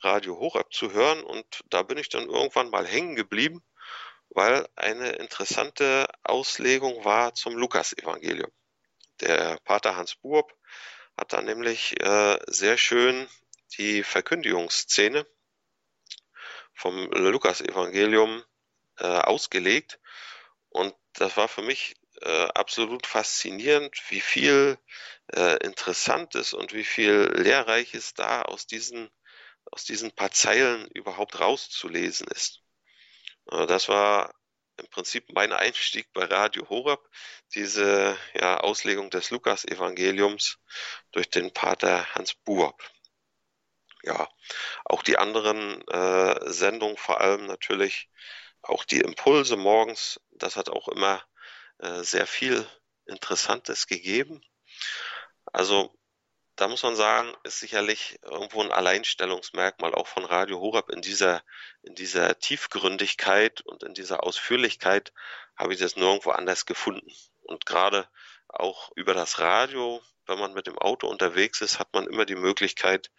[0.00, 1.22] Radio Horab zu hören.
[1.22, 3.62] Und da bin ich dann irgendwann mal hängen geblieben,
[4.30, 8.50] weil eine interessante Auslegung war zum Lukas-Evangelium.
[9.20, 10.52] Der Pater Hans Buob
[11.16, 13.28] hat da nämlich äh, sehr schön
[13.76, 15.26] die Verkündigungsszene
[16.72, 18.44] vom Lukas-Evangelium
[18.98, 19.98] äh, ausgelegt.
[20.68, 24.78] Und das war für mich äh, absolut faszinierend, wie viel
[25.34, 29.10] äh, Interessantes und wie viel Lehrreiches da aus diesen,
[29.70, 32.62] aus diesen paar Zeilen überhaupt rauszulesen ist.
[33.50, 34.34] Äh, das war
[34.78, 37.00] im Prinzip mein Einstieg bei Radio Horab,
[37.54, 40.58] diese ja, Auslegung des Lukas-Evangeliums
[41.12, 42.82] durch den Pater Hans Buob.
[44.04, 44.28] Ja,
[44.84, 48.08] auch die anderen äh, Sendungen, vor allem natürlich
[48.62, 51.22] auch die Impulse morgens, das hat auch immer
[51.78, 52.66] äh, sehr viel
[53.06, 54.40] Interessantes gegeben.
[55.52, 55.97] Also
[56.58, 61.44] da muss man sagen, ist sicherlich irgendwo ein Alleinstellungsmerkmal auch von Radio Horab in dieser,
[61.82, 65.12] in dieser Tiefgründigkeit und in dieser Ausführlichkeit
[65.56, 67.12] habe ich das nirgendwo anders gefunden.
[67.44, 68.08] Und gerade
[68.48, 72.34] auch über das Radio, wenn man mit dem Auto unterwegs ist, hat man immer die
[72.34, 73.12] Möglichkeit,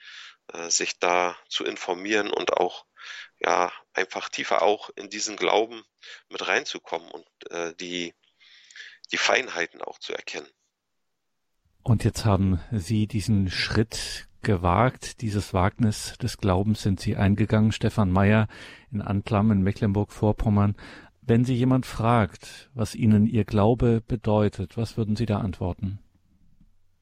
[0.51, 2.85] äh, sich da zu informieren und auch
[3.39, 5.85] ja einfach tiefer auch in diesen Glauben
[6.27, 8.13] mit reinzukommen und äh, die
[9.11, 10.51] die Feinheiten auch zu erkennen.
[11.83, 18.11] Und jetzt haben Sie diesen Schritt gewagt, dieses Wagnis des Glaubens sind Sie eingegangen, Stefan
[18.11, 18.47] Meyer
[18.91, 20.75] in Anklam in Mecklenburg-Vorpommern.
[21.21, 25.99] Wenn Sie jemand fragt, was Ihnen Ihr Glaube bedeutet, was würden Sie da antworten?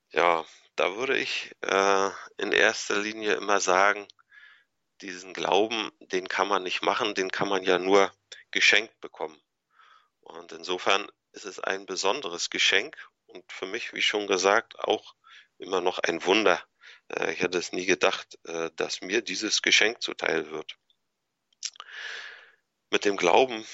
[0.09, 4.07] Ja, da würde ich äh, in erster Linie immer sagen,
[5.01, 8.11] diesen Glauben, den kann man nicht machen, den kann man ja nur
[8.51, 9.37] geschenkt bekommen.
[10.21, 15.15] Und insofern ist es ein besonderes Geschenk und für mich, wie schon gesagt, auch
[15.57, 16.61] immer noch ein Wunder.
[17.09, 20.77] Äh, ich hätte es nie gedacht, äh, dass mir dieses Geschenk zuteil wird.
[22.89, 23.65] Mit dem Glauben,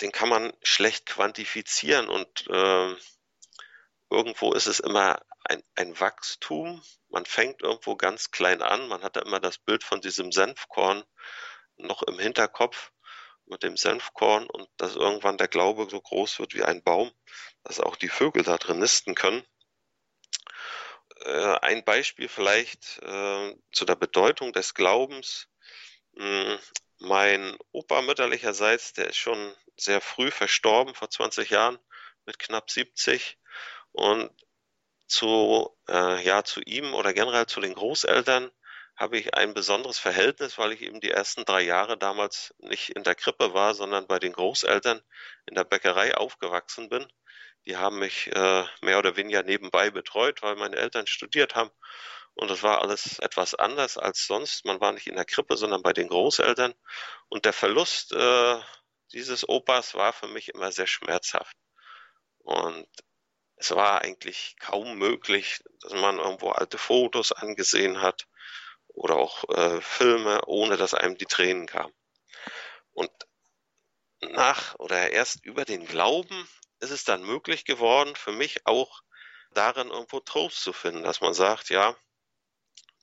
[0.00, 2.94] den kann man schlecht quantifizieren und äh,
[4.10, 6.82] irgendwo ist es immer ein, ein Wachstum.
[7.08, 8.88] Man fängt irgendwo ganz klein an.
[8.88, 11.04] Man hat da immer das Bild von diesem Senfkorn
[11.76, 12.92] noch im Hinterkopf
[13.46, 17.10] mit dem Senfkorn und dass irgendwann der Glaube so groß wird wie ein Baum,
[17.62, 19.44] dass auch die Vögel da drin nisten können.
[21.24, 25.48] Äh, ein Beispiel vielleicht äh, zu der Bedeutung des Glaubens.
[26.16, 26.58] Hm,
[26.98, 31.78] mein Opa mütterlicherseits, der ist schon sehr früh verstorben, vor 20 Jahren,
[32.24, 33.38] mit knapp 70.
[33.92, 34.30] Und
[35.06, 38.50] zu, äh, ja, zu ihm oder generell zu den Großeltern
[38.96, 43.02] habe ich ein besonderes Verhältnis, weil ich eben die ersten drei Jahre damals nicht in
[43.02, 45.02] der Krippe war, sondern bei den Großeltern
[45.46, 47.06] in der Bäckerei aufgewachsen bin.
[47.66, 51.70] Die haben mich äh, mehr oder weniger nebenbei betreut, weil meine Eltern studiert haben.
[52.34, 54.64] Und das war alles etwas anders als sonst.
[54.64, 56.74] Man war nicht in der Krippe, sondern bei den Großeltern.
[57.28, 58.60] Und der Verlust äh,
[59.12, 61.56] dieses Opas war für mich immer sehr schmerzhaft.
[62.38, 62.86] Und
[63.56, 68.26] es war eigentlich kaum möglich, dass man irgendwo alte Fotos angesehen hat
[68.96, 71.94] oder auch äh, Filme, ohne dass einem die Tränen kamen.
[72.92, 73.10] Und
[74.20, 76.48] nach oder erst über den Glauben
[76.80, 79.02] ist es dann möglich geworden, für mich auch
[79.52, 81.96] darin irgendwo Trost zu finden, dass man sagt, ja,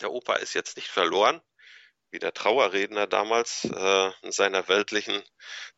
[0.01, 1.41] der Opa ist jetzt nicht verloren,
[2.11, 5.23] wie der Trauerredner damals äh, in seiner weltlichen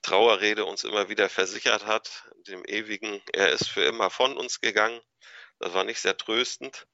[0.02, 5.00] Trauerrede uns immer wieder versichert hat, dem ewigen, er ist für immer von uns gegangen.
[5.60, 6.88] Das war nicht sehr tröstend,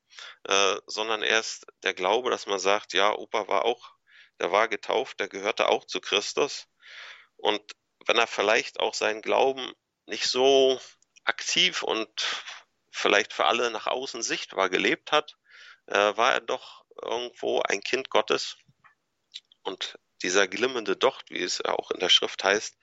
[0.43, 3.93] äh, sondern erst der Glaube, dass man sagt, ja, Opa war auch,
[4.39, 6.67] der war getauft, der gehörte auch zu Christus.
[7.37, 7.61] Und
[8.05, 9.73] wenn er vielleicht auch seinen Glauben
[10.05, 10.79] nicht so
[11.23, 12.43] aktiv und
[12.91, 15.37] vielleicht für alle nach außen sichtbar gelebt hat,
[15.87, 18.57] äh, war er doch irgendwo ein Kind Gottes.
[19.63, 22.77] Und dieser glimmende Docht, wie es auch in der Schrift heißt,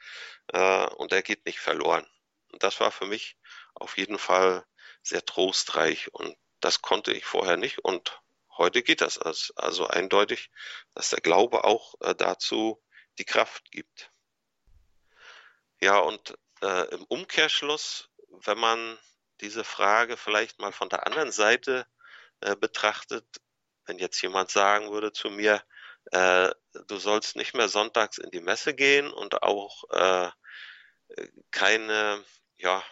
[0.48, 2.06] äh, und er geht nicht verloren.
[2.52, 3.36] Und das war für mich
[3.74, 4.66] auf jeden Fall
[5.08, 8.20] sehr trostreich und das konnte ich vorher nicht und
[8.56, 10.50] heute geht das also eindeutig,
[10.94, 12.82] dass der Glaube auch äh, dazu
[13.18, 14.10] die Kraft gibt.
[15.80, 18.98] Ja, und äh, im Umkehrschluss, wenn man
[19.40, 21.86] diese Frage vielleicht mal von der anderen Seite
[22.40, 23.24] äh, betrachtet,
[23.86, 25.62] wenn jetzt jemand sagen würde zu mir,
[26.12, 26.50] äh,
[26.86, 30.30] du sollst nicht mehr sonntags in die Messe gehen und auch äh,
[31.50, 32.24] keine,
[32.56, 32.82] ja,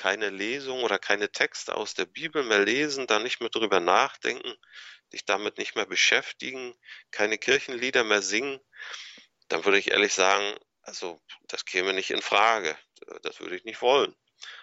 [0.00, 4.54] keine Lesung oder keine Texte aus der Bibel mehr lesen, da nicht mehr drüber nachdenken,
[5.12, 6.74] dich damit nicht mehr beschäftigen,
[7.10, 8.60] keine Kirchenlieder mehr singen,
[9.48, 12.78] dann würde ich ehrlich sagen, also das käme nicht in Frage.
[13.22, 14.16] Das würde ich nicht wollen.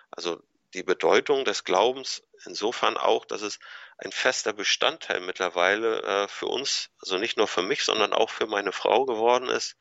[0.10, 0.41] Also
[0.73, 3.60] die Bedeutung des Glaubens insofern auch, dass es
[4.00, 8.47] ein fester Bestandteil mittlerweile äh, für uns, also nicht nur für mich, sondern auch für
[8.47, 9.78] meine Frau geworden ist,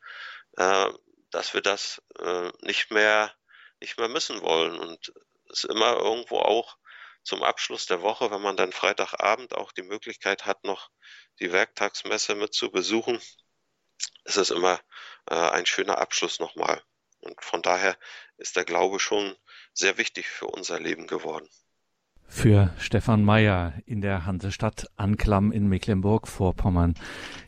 [0.57, 0.89] äh,
[1.31, 3.33] dass wir das äh, nicht mehr
[3.79, 5.13] nicht mehr missen wollen und
[5.51, 6.77] es immer irgendwo auch
[7.23, 10.89] zum Abschluss der Woche, wenn man dann Freitagabend auch die Möglichkeit hat, noch
[11.39, 13.19] die Werktagsmesse mit zu besuchen,
[14.23, 14.79] ist es immer
[15.29, 16.81] äh, ein schöner Abschluss nochmal.
[17.19, 17.97] Und von daher
[18.37, 19.35] ist der Glaube schon
[19.73, 21.49] sehr wichtig für unser Leben geworden.
[22.29, 26.95] Für Stefan Meyer in der Hansestadt Anklam in Mecklenburg-Vorpommern.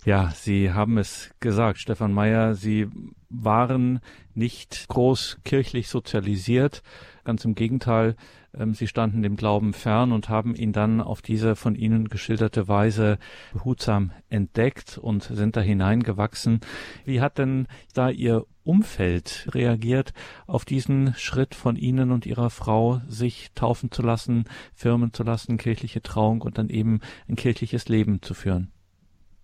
[0.06, 2.88] Ja, Sie haben es gesagt, Stefan Meyer, Sie
[3.30, 4.00] waren
[4.34, 6.82] nicht groß kirchlich sozialisiert.
[7.30, 8.16] Ganz im Gegenteil,
[8.58, 12.68] ähm, sie standen dem Glauben fern und haben ihn dann auf diese von Ihnen geschilderte
[12.68, 13.20] Weise
[13.54, 16.62] behutsam entdeckt und sind da hineingewachsen.
[17.06, 20.14] Wie hat denn da Ihr Umfeld reagiert
[20.48, 25.60] auf diesen Schritt von Ihnen und Ihrer Frau, sich taufen zu lassen, firmen zu lassen,
[25.60, 28.72] kirchliche Trauung und dann eben ein kirchliches Leben zu führen?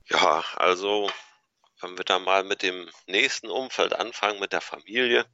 [0.10, 1.08] Ja, also
[1.82, 5.28] wenn wir da mal mit dem nächsten Umfeld anfangen, mit der Familie.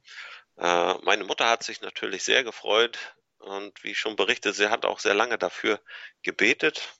[0.56, 2.98] Äh, meine Mutter hat sich natürlich sehr gefreut,
[3.38, 5.80] Und wie schon berichtet, sie hat auch sehr lange dafür
[6.22, 6.94] gebetet.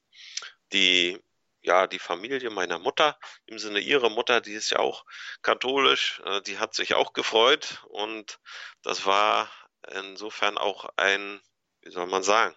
[0.73, 1.21] Die
[1.63, 5.05] ja, die Familie meiner Mutter, im Sinne ihrer Mutter, die ist ja auch
[5.43, 8.41] katholisch, äh, die hat sich auch gefreut und
[8.83, 9.51] das war
[9.95, 11.41] insofern auch ein,
[11.83, 12.57] wie soll man sagen,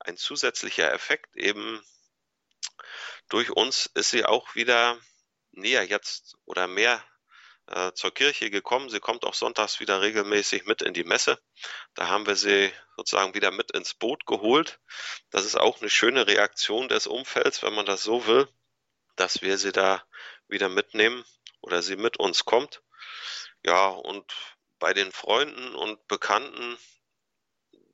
[0.00, 1.82] ein zusätzlicher Effekt eben
[3.28, 4.98] durch uns ist sie auch wieder
[5.50, 7.02] näher jetzt oder mehr
[7.70, 8.88] äh, zur Kirche gekommen.
[8.88, 11.38] Sie kommt auch sonntags wieder regelmäßig mit in die Messe.
[11.94, 14.80] Da haben wir sie sozusagen wieder mit ins Boot geholt.
[15.30, 18.48] Das ist auch eine schöne Reaktion des Umfelds, wenn man das so will,
[19.16, 20.02] dass wir sie da
[20.48, 21.24] wieder mitnehmen
[21.60, 22.82] oder sie mit uns kommt.
[23.64, 24.32] Ja, und
[24.78, 26.78] bei den Freunden und Bekannten,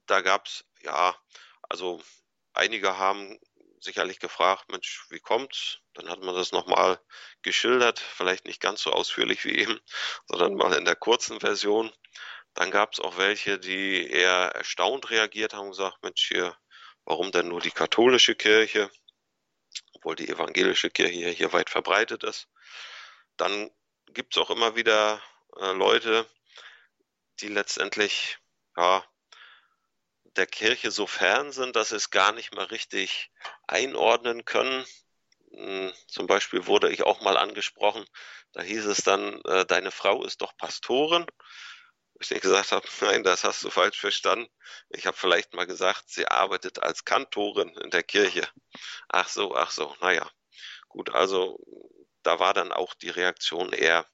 [0.07, 1.17] da gab es, ja,
[1.63, 2.03] also
[2.53, 3.41] einige haben
[3.85, 5.79] sicherlich gefragt, Mensch, wie kommt's?
[5.95, 7.01] Dann hat man das nochmal
[7.43, 9.79] geschildert, vielleicht nicht ganz so ausführlich wie eben,
[10.27, 11.93] sondern mal in der kurzen Version.
[12.55, 16.57] Dann gab es auch welche, die eher erstaunt reagiert haben und gesagt, Mensch, hier,
[17.05, 18.91] warum denn nur die katholische Kirche,
[19.93, 22.49] obwohl die evangelische Kirche hier weit verbreitet ist.
[23.37, 23.71] Dann
[24.07, 25.21] gibt es auch immer wieder
[25.57, 26.27] äh, Leute,
[27.41, 28.39] die letztendlich
[28.77, 29.05] ja,
[30.37, 33.31] der Kirche so fern sind, dass sie es gar nicht mehr richtig
[33.67, 34.85] einordnen können.
[35.53, 38.05] Hm, zum Beispiel wurde ich auch mal angesprochen,
[38.53, 41.27] da hieß es dann, äh, deine Frau ist doch Pastorin.
[42.21, 44.49] Ich nicht gesagt habe, nein, das hast du falsch verstanden.
[44.91, 48.49] Ich habe vielleicht mal gesagt, sie arbeitet als Kantorin in der Kirche.
[49.09, 50.29] Ach so, ach so, naja.
[50.89, 51.59] Gut, also
[52.23, 54.07] da war dann auch die Reaktion eher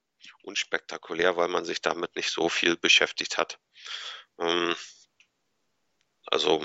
[0.43, 3.59] unspektakulär, weil man sich damit nicht so viel beschäftigt hat.
[4.39, 4.75] Ähm,
[6.31, 6.65] also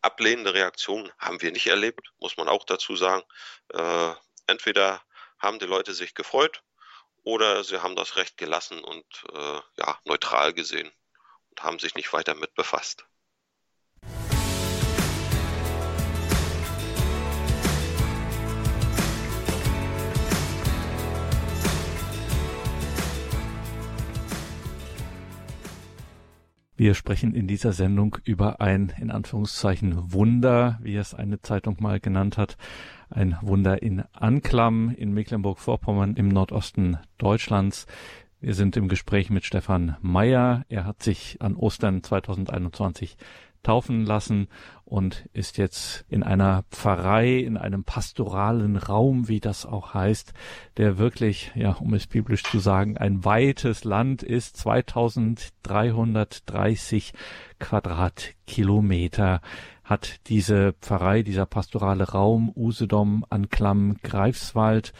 [0.00, 3.22] ablehnende Reaktionen haben wir nicht erlebt, muss man auch dazu sagen.
[3.72, 4.14] Äh,
[4.46, 5.02] entweder
[5.38, 6.62] haben die Leute sich gefreut
[7.22, 10.90] oder sie haben das Recht gelassen und äh, ja, neutral gesehen
[11.50, 13.06] und haben sich nicht weiter mit befasst.
[26.76, 32.00] Wir sprechen in dieser Sendung über ein, in Anführungszeichen, Wunder, wie es eine Zeitung mal
[32.00, 32.56] genannt hat.
[33.10, 37.86] Ein Wunder in Anklam in Mecklenburg-Vorpommern im Nordosten Deutschlands.
[38.40, 40.64] Wir sind im Gespräch mit Stefan Meyer.
[40.68, 43.18] Er hat sich an Ostern 2021
[43.64, 44.46] taufen lassen
[44.84, 50.32] und ist jetzt in einer Pfarrei, in einem pastoralen Raum, wie das auch heißt,
[50.76, 57.12] der wirklich, ja, um es biblisch zu sagen, ein weites Land ist, 2330
[57.58, 59.40] Quadratkilometer
[59.82, 64.92] hat diese Pfarrei, dieser pastorale Raum, Usedom, Anklam, Greifswald,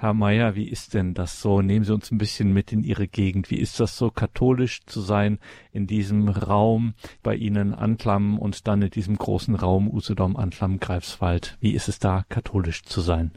[0.00, 1.60] Herr Mayer, wie ist denn das so?
[1.60, 3.50] Nehmen Sie uns ein bisschen mit in Ihre Gegend.
[3.50, 5.40] Wie ist das so, katholisch zu sein
[5.72, 11.58] in diesem Raum bei Ihnen Anklam und dann in diesem großen Raum Usedom, Anklam, Greifswald?
[11.58, 13.36] Wie ist es da, katholisch zu sein?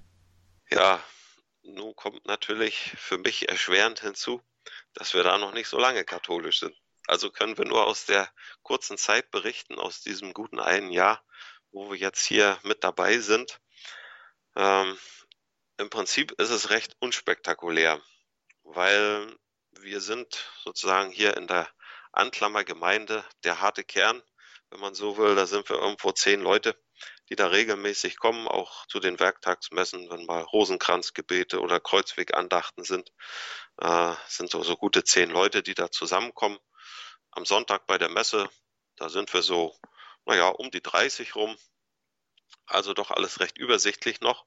[0.69, 1.04] Ja,
[1.63, 4.39] nun kommt natürlich für mich erschwerend hinzu,
[4.93, 6.76] dass wir da noch nicht so lange katholisch sind.
[7.08, 8.30] Also können wir nur aus der
[8.62, 11.24] kurzen Zeit berichten, aus diesem guten einen Jahr,
[11.71, 13.60] wo wir jetzt hier mit dabei sind.
[14.56, 14.95] Ähm,
[15.82, 18.00] im Prinzip ist es recht unspektakulär,
[18.63, 19.36] weil
[19.72, 21.67] wir sind sozusagen hier in der
[22.12, 24.22] Anklammergemeinde der harte Kern,
[24.70, 25.36] wenn man so will.
[25.36, 26.80] Da sind wir irgendwo zehn Leute,
[27.30, 33.12] die da regelmäßig kommen, auch zu den Werktagsmessen, wenn mal Rosenkranzgebete oder Kreuzwegandachten sind.
[33.78, 36.60] Äh, sind so, so gute zehn Leute, die da zusammenkommen.
[37.32, 38.50] Am Sonntag bei der Messe,
[38.98, 39.76] da sind wir so,
[40.26, 41.58] naja, um die 30 rum.
[42.67, 44.46] Also doch alles recht übersichtlich noch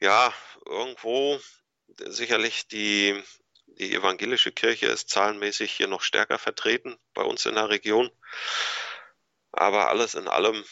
[0.00, 0.32] ja,
[0.64, 1.40] irgendwo
[1.98, 3.22] sicherlich die,
[3.66, 8.10] die evangelische Kirche ist zahlenmäßig hier noch stärker vertreten bei uns in der Region.
[9.52, 10.64] Aber alles in allem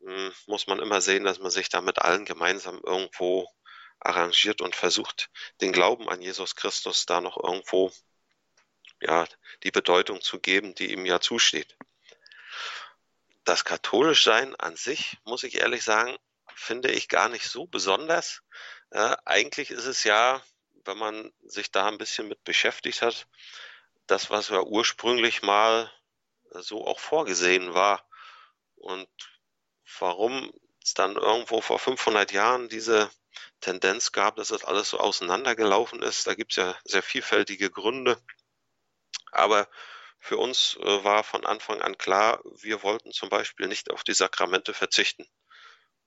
[0.00, 3.48] hm, muss man immer sehen, dass man sich da mit allen gemeinsam irgendwo
[4.00, 7.92] arrangiert und versucht, den Glauben an Jesus Christus da noch irgendwo
[9.00, 9.26] ja,
[9.62, 11.76] die Bedeutung zu geben, die ihm ja zusteht.
[13.44, 16.16] Das Katholischsein an sich, muss ich ehrlich sagen,
[16.54, 18.42] finde ich gar nicht so besonders.
[18.90, 20.42] Äh, eigentlich ist es ja,
[20.84, 23.26] wenn man sich da ein bisschen mit beschäftigt hat,
[24.06, 25.90] das, was ja ursprünglich mal
[26.50, 28.06] so auch vorgesehen war.
[28.76, 29.08] Und
[29.98, 30.52] warum
[30.82, 33.10] es dann irgendwo vor 500 Jahren diese
[33.60, 38.20] Tendenz gab, dass das alles so auseinandergelaufen ist, da gibt es ja sehr vielfältige Gründe.
[39.32, 39.68] Aber
[40.18, 44.14] für uns äh, war von Anfang an klar, wir wollten zum Beispiel nicht auf die
[44.14, 45.26] Sakramente verzichten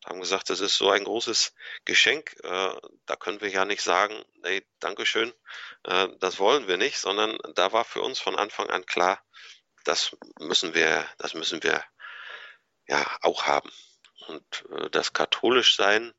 [0.08, 1.54] haben gesagt, das ist so ein großes
[1.86, 5.34] Geschenk, äh, da können wir ja nicht sagen, nee, Dankeschön,
[5.84, 9.22] äh, das wollen wir nicht, sondern da war für uns von Anfang an klar,
[9.84, 11.84] das müssen wir, das müssen wir
[12.88, 13.72] ja auch haben.
[14.28, 16.14] Und äh, das Katholischsein,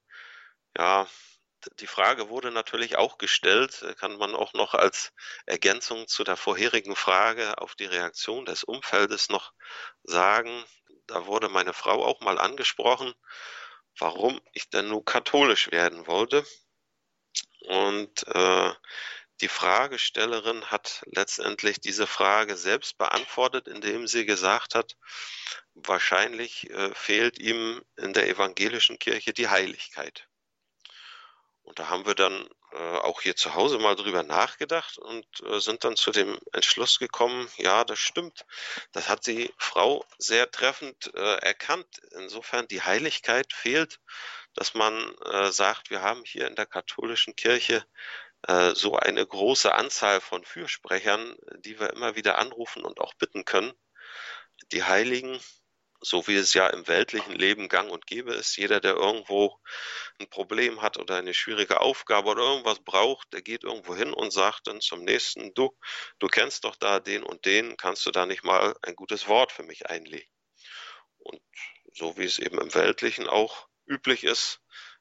[0.76, 1.07] ja,
[1.80, 5.12] die Frage wurde natürlich auch gestellt, kann man auch noch als
[5.45, 9.53] Ergänzung zu der vorherigen Frage auf die Reaktion des Umfeldes noch
[10.05, 10.64] sagen.
[11.07, 13.12] Da wurde meine Frau auch mal angesprochen,
[13.99, 16.44] warum ich denn nur katholisch werden wollte.
[17.61, 18.72] Und äh,
[19.40, 24.96] die Fragestellerin hat letztendlich diese Frage selbst beantwortet, indem sie gesagt hat,
[25.74, 30.28] wahrscheinlich äh, fehlt ihm in der evangelischen Kirche die Heiligkeit.
[31.68, 35.60] Und da haben wir dann äh, auch hier zu Hause mal drüber nachgedacht und äh,
[35.60, 38.46] sind dann zu dem Entschluss gekommen, ja, das stimmt.
[38.92, 42.00] Das hat die Frau sehr treffend äh, erkannt.
[42.12, 44.00] Insofern die Heiligkeit fehlt,
[44.54, 47.84] dass man äh, sagt, wir haben hier in der katholischen Kirche
[48.46, 53.44] äh, so eine große Anzahl von Fürsprechern, die wir immer wieder anrufen und auch bitten
[53.44, 53.74] können.
[54.72, 55.38] Die Heiligen,
[56.01, 59.59] so wie es ja im weltlichen Leben gang und gäbe ist, jeder, der irgendwo
[60.20, 64.32] ein Problem hat oder eine schwierige Aufgabe oder irgendwas braucht, der geht irgendwo hin und
[64.32, 65.76] sagt dann zum nächsten, du,
[66.18, 69.53] du kennst doch da den und den, kannst du da nicht mal ein gutes Wort
[69.53, 70.30] für mich einlegen?
[71.18, 71.42] Und
[71.92, 74.61] so wie es eben im Weltlichen auch üblich ist,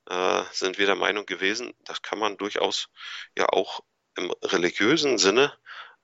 [0.09, 2.89] äh, sind wir der Meinung gewesen, das kann man durchaus
[3.37, 3.81] ja auch
[4.15, 5.55] im religiösen Sinne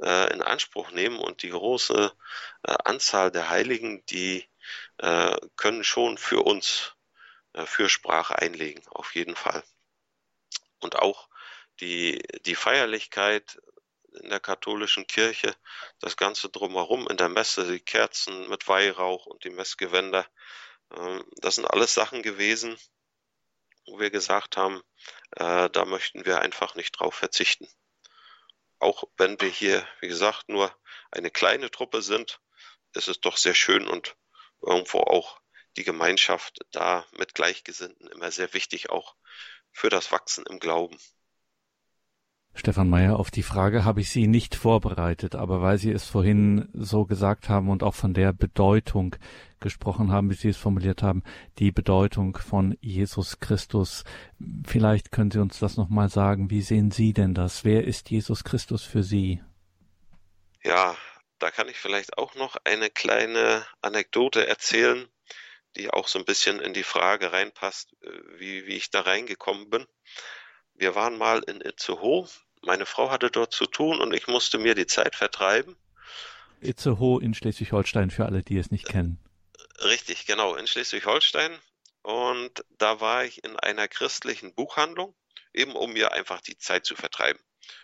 [0.01, 2.11] äh, in Anspruch nehmen und die große
[2.63, 4.47] äh, Anzahl der Heiligen, die
[4.97, 6.95] äh, können schon für uns
[7.53, 9.63] äh, Fürsprache einlegen, auf jeden Fall.
[10.79, 11.29] Und auch
[11.79, 13.59] die, die Feierlichkeit
[14.21, 15.55] in der katholischen Kirche,
[15.99, 20.27] das Ganze drumherum in der Messe, die Kerzen mit Weihrauch und die Messgewänder,
[20.91, 22.77] äh, das sind alles Sachen gewesen,
[23.85, 24.81] wo wir gesagt haben,
[25.31, 27.67] äh, da möchten wir einfach nicht drauf verzichten.
[28.79, 30.75] Auch wenn wir hier, wie gesagt, nur
[31.11, 32.39] eine kleine Truppe sind,
[32.93, 34.15] ist es doch sehr schön und
[34.65, 35.39] irgendwo auch
[35.77, 39.15] die Gemeinschaft da mit Gleichgesinnten immer sehr wichtig, auch
[39.71, 40.97] für das Wachsen im Glauben.
[42.55, 46.69] Stefan Meyer, auf die Frage habe ich Sie nicht vorbereitet, aber weil Sie es vorhin
[46.73, 49.15] so gesagt haben und auch von der Bedeutung
[49.59, 51.23] gesprochen haben, wie Sie es formuliert haben,
[51.57, 54.03] die Bedeutung von Jesus Christus.
[54.67, 56.51] Vielleicht können Sie uns das nochmal sagen.
[56.51, 57.65] Wie sehen Sie denn das?
[57.65, 59.41] Wer ist Jesus Christus für Sie?
[60.63, 60.95] Ja,
[61.39, 65.07] da kann ich vielleicht auch noch eine kleine Anekdote erzählen,
[65.75, 69.69] die auch so ein bisschen in die Frage reinpasst, äh, wie, wie ich da reingekommen
[69.69, 69.85] bin.
[70.73, 72.27] Wir waren mal in Itzehoe.
[72.61, 75.75] Meine Frau hatte dort zu tun und ich musste mir die Zeit vertreiben.
[76.61, 79.19] Itzehoe in Schleswig-Holstein für alle, die es nicht kennen.
[79.83, 81.57] Richtig, genau, in Schleswig-Holstein.
[82.03, 85.15] Und da war ich in einer christlichen Buchhandlung,
[85.53, 87.41] eben um mir einfach die Zeit zu vertreiben.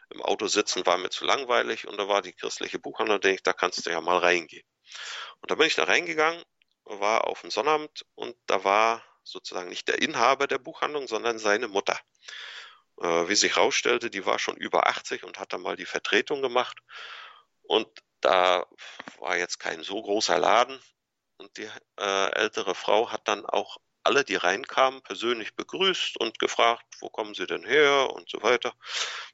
[0.10, 3.44] Im Auto sitzen war mir zu langweilig und da war die christliche Buchhandlung, denke ich,
[3.44, 4.66] da kannst du ja mal reingehen.
[5.42, 6.44] Und da bin ich da reingegangen,
[6.86, 11.68] war auf dem Sonnabend und da war sozusagen nicht der Inhaber der Buchhandlung, sondern seine
[11.68, 12.00] Mutter.
[13.02, 16.42] Äh, wie sich herausstellte, die war schon über 80 und hat da mal die Vertretung
[16.42, 16.80] gemacht.
[17.62, 17.88] Und
[18.22, 18.66] da
[19.20, 20.82] war jetzt kein so großer Laden.
[21.38, 26.86] Und die äh, ältere Frau hat dann auch alle, die reinkamen, persönlich begrüßt und gefragt,
[27.00, 28.74] wo kommen sie denn her und so weiter.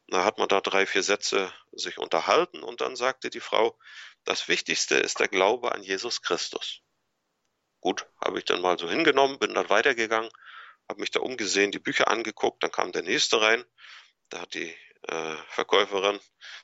[0.07, 3.77] Da hat man da drei, vier Sätze sich unterhalten und dann sagte die Frau,
[4.23, 6.81] das Wichtigste ist der Glaube an Jesus Christus.
[7.79, 10.31] Gut, habe ich dann mal so hingenommen, bin dann weitergegangen
[10.87, 13.65] habe mich da umgesehen, die Bücher angeguckt, dann kam der nächste rein.
[14.29, 14.75] Da hat die
[15.07, 16.19] äh, Verkäuferin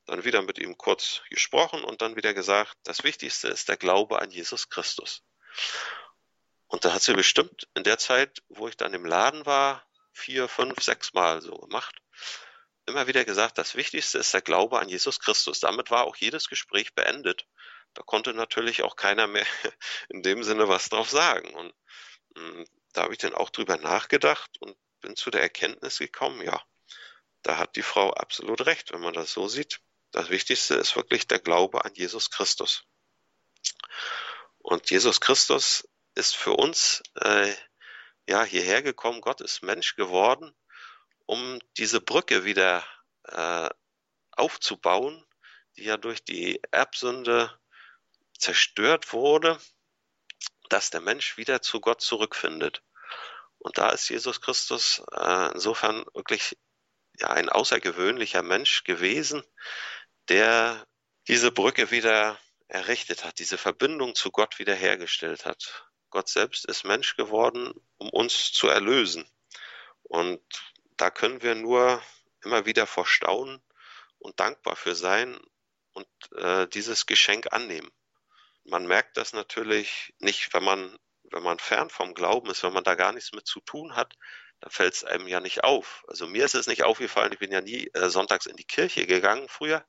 [0.06, 4.22] dann wieder mit ihm kurz gesprochen und dann wieder gesagt, das Wichtigste ist der Glaube
[4.22, 5.24] an Jesus Christus.
[6.72, 10.47] Und da hat sie bestimmt in der Zeit, wo ich dann im Laden war, vier,
[10.47, 12.01] fünf, sechs Mal so gemacht.
[12.86, 15.59] Immer wieder gesagt, das Wichtigste ist der Glaube an Jesus Christus.
[15.59, 17.45] Damit war auch jedes Gespräch beendet.
[17.93, 19.45] Da konnte natürlich auch keiner mehr
[20.09, 21.53] in dem Sinne was drauf sagen.
[21.53, 21.74] Und
[22.36, 22.63] mm,
[22.93, 26.63] da habe ich dann auch drüber nachgedacht und bin zu der Erkenntnis gekommen, ja,
[27.41, 29.82] da hat die Frau absolut recht, wenn man das so sieht.
[30.11, 32.86] Das Wichtigste ist wirklich der Glaube an Jesus Christus.
[34.59, 35.86] Und Jesus Christus
[36.22, 37.53] ist für uns äh,
[38.30, 39.22] ja hierher gekommen.
[39.22, 40.53] Gott ist Mensch geworden,
[41.26, 42.86] um diese Brücke wieder
[43.26, 43.69] äh,
[44.32, 45.26] aufzubauen,
[45.76, 47.59] die ja durch die Erbsünde
[48.38, 49.59] zerstört wurde
[50.72, 52.82] dass der Mensch wieder zu Gott zurückfindet.
[53.57, 56.57] Und da ist Jesus Christus äh, insofern wirklich
[57.19, 59.43] ja, ein außergewöhnlicher Mensch gewesen,
[60.30, 60.88] der
[61.28, 65.91] diese Brücke wieder errichtet hat, diese Verbindung zu Gott wiederhergestellt hat.
[66.12, 69.28] Gott selbst ist Mensch geworden, um uns zu erlösen.
[70.03, 70.41] Und
[70.97, 72.01] da können wir nur
[72.43, 73.62] immer wieder vor Staunen
[74.20, 75.39] und dankbar für sein
[75.93, 77.89] und äh, dieses Geschenk annehmen.
[78.64, 80.97] Man merkt das natürlich nicht, wenn man
[81.32, 84.16] wenn man fern vom Glauben ist, wenn man da gar nichts mit zu tun hat,
[84.59, 86.03] da fällt es einem ja nicht auf.
[86.07, 89.07] Also mir ist es nicht aufgefallen, ich bin ja nie äh, sonntags in die Kirche
[89.07, 89.84] gegangen früher.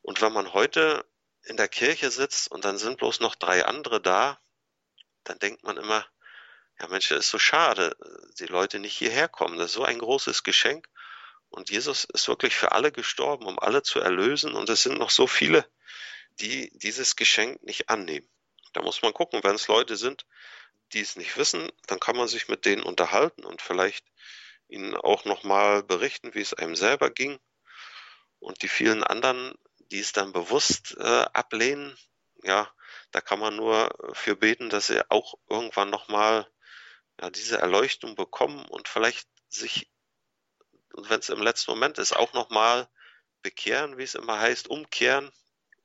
[0.00, 1.04] Und wenn man heute
[1.42, 4.38] in der Kirche sitzt und dann sind bloß noch drei andere da,
[5.24, 6.06] dann denkt man immer,
[6.80, 7.96] ja Mensch, das ist so schade,
[8.38, 9.58] die Leute nicht hierher kommen.
[9.58, 10.88] Das ist so ein großes Geschenk.
[11.48, 14.54] Und Jesus ist wirklich für alle gestorben, um alle zu erlösen.
[14.54, 15.64] Und es sind noch so viele,
[16.40, 18.28] die dieses Geschenk nicht annehmen.
[18.72, 20.26] Da muss man gucken, wenn es Leute sind,
[20.92, 24.04] die es nicht wissen, dann kann man sich mit denen unterhalten und vielleicht
[24.68, 27.38] ihnen auch nochmal berichten, wie es einem selber ging.
[28.40, 29.54] Und die vielen anderen,
[29.92, 31.96] die es dann bewusst äh, ablehnen,
[32.42, 32.68] ja,
[33.14, 36.50] da kann man nur für beten, dass sie auch irgendwann nochmal
[37.20, 39.88] ja, diese Erleuchtung bekommen und vielleicht sich,
[40.96, 42.88] wenn es im letzten Moment ist, auch nochmal
[43.40, 45.30] bekehren, wie es immer heißt, umkehren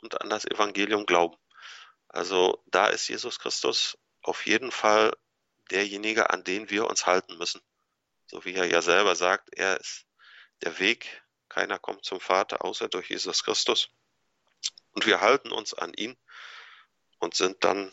[0.02, 1.38] und an das Evangelium glauben.
[2.08, 5.16] Also da ist Jesus Christus auf jeden Fall
[5.70, 7.62] derjenige, an den wir uns halten müssen.
[8.26, 10.08] So wie er ja selber sagt, er ist
[10.64, 13.92] der Weg, keiner kommt zum Vater außer durch Jesus Christus.
[14.94, 16.18] Und wir halten uns an ihn
[17.20, 17.91] und sind dann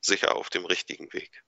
[0.00, 1.44] sicher auf dem richtigen Weg.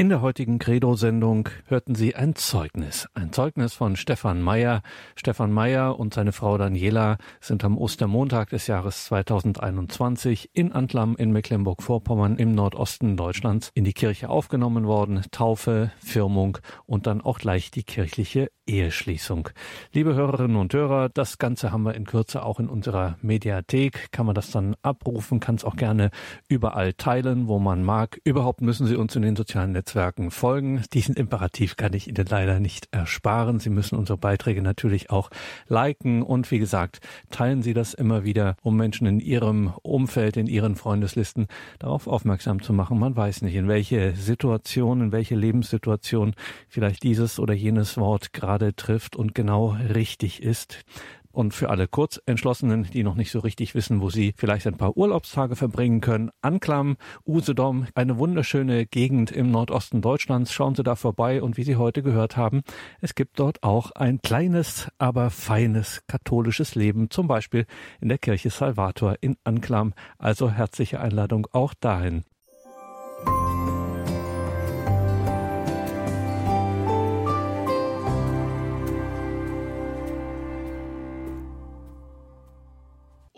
[0.00, 3.08] In der heutigen Credo-Sendung hörten Sie ein Zeugnis.
[3.14, 4.82] Ein Zeugnis von Stefan Meyer.
[5.16, 11.32] Stefan Meyer und seine Frau Daniela sind am Ostermontag des Jahres 2021 in Antlam in
[11.32, 15.24] Mecklenburg-Vorpommern im Nordosten Deutschlands in die Kirche aufgenommen worden.
[15.32, 19.48] Taufe, Firmung und dann auch gleich die kirchliche Eheschließung.
[19.92, 24.12] Liebe Hörerinnen und Hörer, das Ganze haben wir in Kürze auch in unserer Mediathek.
[24.12, 26.12] Kann man das dann abrufen, kann es auch gerne
[26.48, 28.20] überall teilen, wo man mag.
[28.22, 30.84] Überhaupt müssen Sie uns in den sozialen Netzwerken Netzwerken folgen.
[30.92, 33.58] Diesen Imperativ kann ich Ihnen leider nicht ersparen.
[33.58, 35.30] Sie müssen unsere Beiträge natürlich auch
[35.66, 40.46] liken und wie gesagt, teilen Sie das immer wieder, um Menschen in Ihrem Umfeld, in
[40.46, 41.46] Ihren Freundeslisten
[41.78, 42.98] darauf aufmerksam zu machen.
[42.98, 46.34] Man weiß nicht, in welche Situation, in welche Lebenssituation
[46.68, 50.84] vielleicht dieses oder jenes Wort gerade trifft und genau richtig ist.
[51.30, 54.96] Und für alle Kurzentschlossenen, die noch nicht so richtig wissen, wo sie vielleicht ein paar
[54.96, 60.52] Urlaubstage verbringen können, Anklam, Usedom, eine wunderschöne Gegend im Nordosten Deutschlands.
[60.52, 62.62] Schauen Sie da vorbei und wie Sie heute gehört haben,
[63.00, 67.66] es gibt dort auch ein kleines, aber feines katholisches Leben, zum Beispiel
[68.00, 69.94] in der Kirche Salvator in Anklam.
[70.18, 72.24] Also herzliche Einladung auch dahin.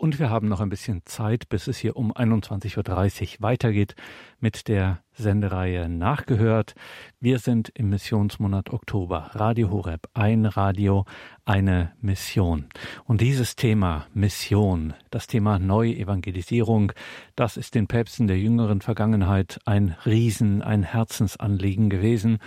[0.01, 3.93] Und wir haben noch ein bisschen Zeit, bis es hier um 21.30 Uhr weitergeht
[4.39, 6.73] mit der Sendereihe Nachgehört.
[7.19, 9.29] Wir sind im Missionsmonat Oktober.
[9.33, 11.05] Radio Horeb, ein Radio,
[11.45, 12.65] eine Mission.
[13.05, 16.93] Und dieses Thema Mission, das Thema Neuevangelisierung,
[17.35, 22.39] das ist den Päpsten der jüngeren Vergangenheit ein Riesen, ein Herzensanliegen gewesen.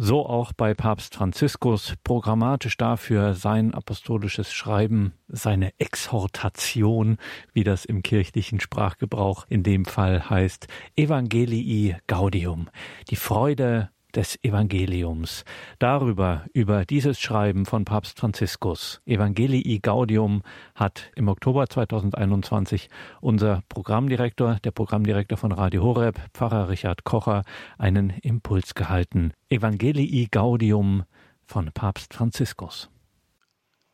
[0.00, 7.18] So auch bei Papst Franziskus programmatisch dafür sein apostolisches Schreiben, seine Exhortation,
[7.52, 12.70] wie das im kirchlichen Sprachgebrauch in dem Fall heißt, Evangelii Gaudium,
[13.10, 15.44] die Freude des Evangeliums.
[15.78, 20.42] Darüber, über dieses Schreiben von Papst Franziskus, Evangelii Gaudium,
[20.74, 22.88] hat im Oktober 2021
[23.20, 27.44] unser Programmdirektor, der Programmdirektor von Radio Horeb, Pfarrer Richard Kocher,
[27.78, 29.34] einen Impuls gehalten.
[29.50, 31.04] Evangelii Gaudium
[31.46, 32.90] von Papst Franziskus.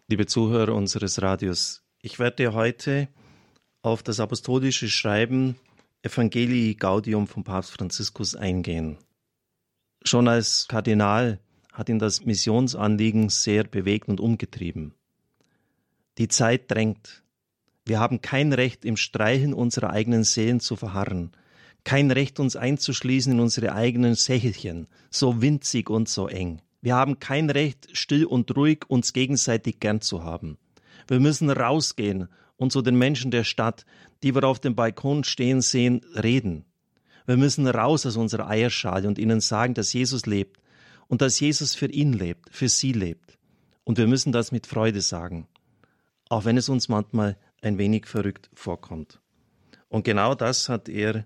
[0.09, 3.09] Liebe Zuhörer unseres Radios, ich werde heute
[3.83, 5.57] auf das apostolische Schreiben
[6.01, 8.97] Evangelii Gaudium von Papst Franziskus eingehen.
[10.07, 11.41] Schon als Kardinal
[11.73, 14.95] hat ihn das Missionsanliegen sehr bewegt und umgetrieben.
[16.19, 17.23] Die Zeit drängt.
[17.87, 21.33] Wir haben kein Recht, im Streichen unserer eigenen Seelen zu verharren,
[21.85, 26.61] kein Recht, uns einzuschließen in unsere eigenen Sächelchen, so winzig und so eng.
[26.81, 30.59] Wir haben kein Recht, still und ruhig uns gegenseitig gern zu haben.
[31.09, 33.85] Wir müssen rausgehen und zu den Menschen der Stadt,
[34.23, 36.67] die wir auf dem Balkon stehen sehen, reden.
[37.27, 40.61] Wir müssen raus aus unserer Eierschale und ihnen sagen, dass Jesus lebt
[41.09, 43.39] und dass Jesus für ihn lebt, für sie lebt.
[43.85, 45.47] Und wir müssen das mit Freude sagen,
[46.29, 49.21] auch wenn es uns manchmal ein wenig verrückt vorkommt.
[49.89, 51.25] Und genau das hat er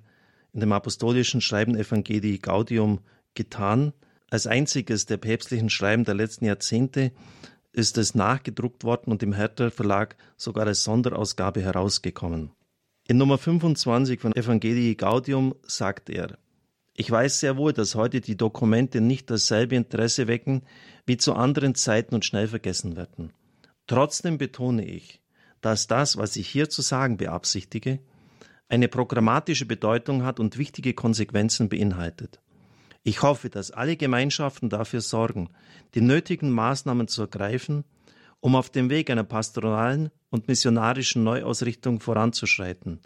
[0.52, 3.00] in dem apostolischen Schreiben Evangelii Gaudium
[3.34, 3.92] getan.
[4.30, 7.12] Als einziges der päpstlichen Schreiben der letzten Jahrzehnte
[7.72, 12.50] ist es nachgedruckt worden und im Hertha Verlag sogar als Sonderausgabe herausgekommen.
[13.10, 16.36] In Nummer 25 von Evangelii Gaudium sagt er,
[16.92, 20.60] ich weiß sehr wohl, dass heute die Dokumente nicht dasselbe Interesse wecken
[21.06, 23.32] wie zu anderen Zeiten und schnell vergessen werden.
[23.86, 25.22] Trotzdem betone ich,
[25.62, 28.00] dass das, was ich hier zu sagen beabsichtige,
[28.68, 32.42] eine programmatische Bedeutung hat und wichtige Konsequenzen beinhaltet.
[33.04, 35.48] Ich hoffe, dass alle Gemeinschaften dafür sorgen,
[35.94, 37.84] die nötigen Maßnahmen zu ergreifen,
[38.40, 43.00] um auf dem Weg einer pastoralen und missionarischen Neuausrichtung voranzuschreiten,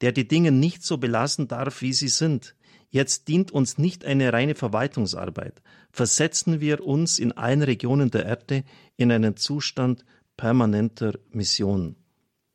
[0.00, 2.54] der die Dinge nicht so belassen darf, wie sie sind.
[2.90, 5.62] Jetzt dient uns nicht eine reine Verwaltungsarbeit.
[5.92, 8.64] Versetzen wir uns in allen Regionen der Erde
[8.96, 10.04] in einen Zustand
[10.36, 11.96] permanenter Mission.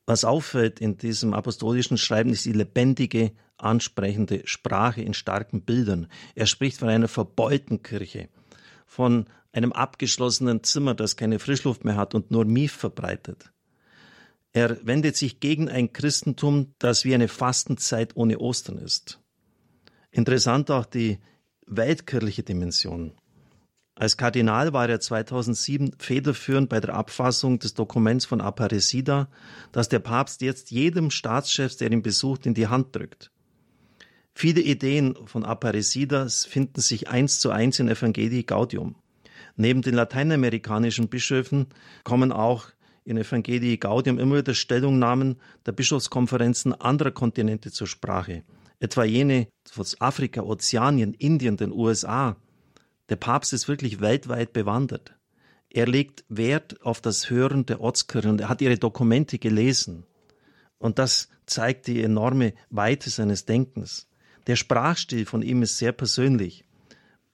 [0.05, 6.07] Was auffällt in diesem apostolischen Schreiben ist die lebendige, ansprechende Sprache in starken Bildern.
[6.35, 8.29] Er spricht von einer verbeulten Kirche,
[8.85, 13.51] von einem abgeschlossenen Zimmer, das keine Frischluft mehr hat und nur Mief verbreitet.
[14.51, 19.19] Er wendet sich gegen ein Christentum, das wie eine Fastenzeit ohne Ostern ist.
[20.11, 21.19] Interessant auch die
[21.67, 23.13] weltkirchliche Dimension.
[23.95, 29.29] Als Kardinal war er 2007 federführend bei der Abfassung des Dokuments von Aparecida,
[29.71, 33.29] das der Papst jetzt jedem Staatschef, der ihn besucht, in die Hand drückt.
[34.33, 38.95] Viele Ideen von Aparecida finden sich eins zu eins in Evangelii Gaudium.
[39.61, 41.67] Neben den lateinamerikanischen Bischöfen
[42.05, 42.69] kommen auch
[43.03, 45.35] in Evangelii Gaudium immer wieder Stellungnahmen
[45.65, 48.43] der Bischofskonferenzen anderer Kontinente zur Sprache,
[48.79, 52.37] etwa jene aus Afrika, Ozeanien, Indien, den USA,
[53.09, 55.13] der Papst ist wirklich weltweit bewandert.
[55.69, 60.05] Er legt Wert auf das Hören der Ortskirchen und er hat ihre Dokumente gelesen.
[60.77, 64.07] Und das zeigt die enorme Weite seines Denkens.
[64.47, 66.63] Der Sprachstil von ihm ist sehr persönlich.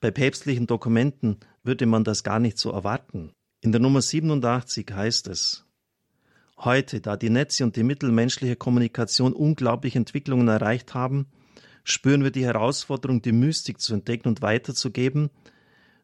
[0.01, 3.31] Bei päpstlichen Dokumenten würde man das gar nicht so erwarten.
[3.61, 5.65] In der Nummer 87 heißt es,
[6.57, 11.27] Heute, da die Netze und die Mittel menschlicher Kommunikation unglaubliche Entwicklungen erreicht haben,
[11.83, 15.29] spüren wir die Herausforderung, die Mystik zu entdecken und weiterzugeben,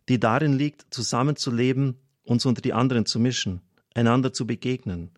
[0.10, 3.62] die darin liegt, zusammenzuleben, uns unter die anderen zu mischen,
[3.94, 5.12] einander zu begegnen,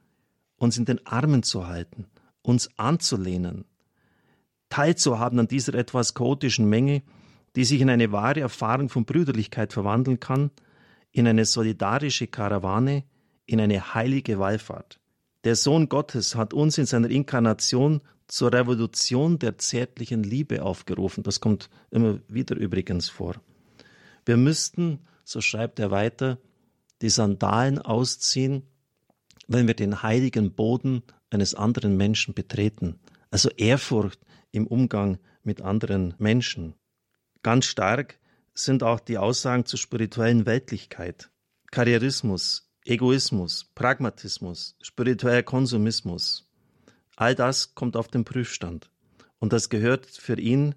[0.58, 2.06] uns in den Armen zu halten,
[2.42, 3.66] uns anzulehnen,
[4.70, 7.02] teilzuhaben an dieser etwas chaotischen Menge,
[7.56, 10.52] die sich in eine wahre Erfahrung von Brüderlichkeit verwandeln kann,
[11.12, 13.04] in eine solidarische Karawane,
[13.46, 15.00] in eine heilige Wallfahrt.
[15.44, 21.24] Der Sohn Gottes hat uns in seiner Inkarnation zur Revolution der zärtlichen Liebe aufgerufen.
[21.24, 23.36] Das kommt immer wieder übrigens vor.
[24.26, 26.40] Wir müssten, so schreibt er weiter,
[27.02, 28.64] die Sandalen ausziehen,
[29.48, 33.00] wenn wir den heiligen Boden eines anderen Menschen betreten.
[33.30, 34.20] Also Ehrfurcht
[34.52, 36.76] im Umgang mit anderen Menschen.
[37.44, 38.18] Ganz stark
[38.54, 41.30] sind auch die Aussagen zur spirituellen Weltlichkeit.
[41.72, 46.50] Karrierismus, Egoismus, Pragmatismus, spiritueller Konsumismus.
[47.18, 48.90] All das kommt auf den Prüfstand.
[49.40, 50.74] Und das gehört für ihn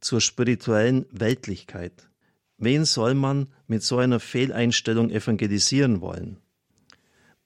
[0.00, 2.08] zur spirituellen Weltlichkeit.
[2.56, 6.38] Wen soll man mit so einer Fehleinstellung evangelisieren wollen?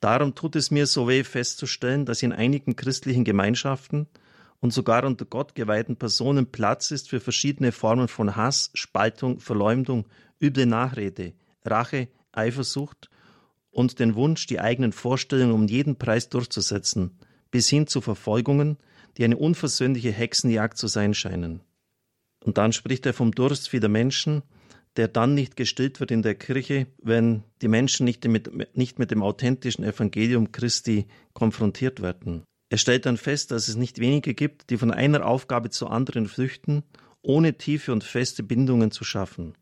[0.00, 4.06] Darum tut es mir so weh festzustellen, dass in einigen christlichen Gemeinschaften
[4.60, 10.06] und sogar unter Gott geweihten Personen Platz ist für verschiedene Formen von Hass, Spaltung, Verleumdung,
[10.40, 11.32] üble Nachrede,
[11.64, 13.10] Rache, Eifersucht
[13.70, 17.18] und den Wunsch, die eigenen Vorstellungen um jeden Preis durchzusetzen,
[17.50, 18.76] bis hin zu Verfolgungen,
[19.16, 21.60] die eine unversöhnliche Hexenjagd zu sein scheinen.
[22.44, 24.42] Und dann spricht er vom Durst vieler Menschen,
[24.96, 29.10] der dann nicht gestillt wird in der Kirche, wenn die Menschen nicht mit, nicht mit
[29.10, 32.42] dem authentischen Evangelium Christi konfrontiert werden.
[32.70, 36.26] Er stellt dann fest, dass es nicht wenige gibt, die von einer Aufgabe zur anderen
[36.26, 36.84] flüchten,
[37.20, 39.54] ohne tiefe und feste Bindungen zu schaffen.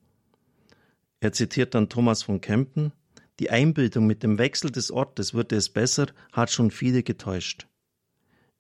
[1.19, 2.93] Er zitiert dann Thomas von Kempen,
[3.41, 7.67] die Einbildung mit dem Wechsel des Ortes würde es besser, hat schon viele getäuscht.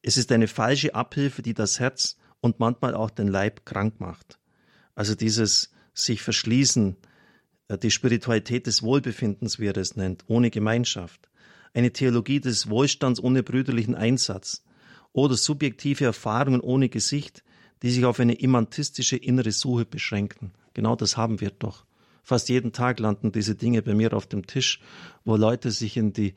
[0.02, 4.38] Es ist eine falsche Abhilfe, die das Herz und manchmal auch den Leib krank macht.
[4.94, 6.96] Also dieses sich verschließen,
[7.68, 11.27] äh, die Spiritualität des Wohlbefindens, wie er es nennt, ohne Gemeinschaft,
[11.74, 14.64] eine Theologie des Wohlstands ohne brüderlichen Einsatz
[15.12, 17.42] oder subjektive Erfahrungen ohne Gesicht,
[17.82, 20.52] die sich auf eine imantistische innere Suche beschränken.
[20.74, 21.84] Genau das haben wir doch.
[22.22, 24.80] Fast jeden Tag landen diese Dinge bei mir auf dem Tisch,
[25.24, 26.34] wo Leute sich in die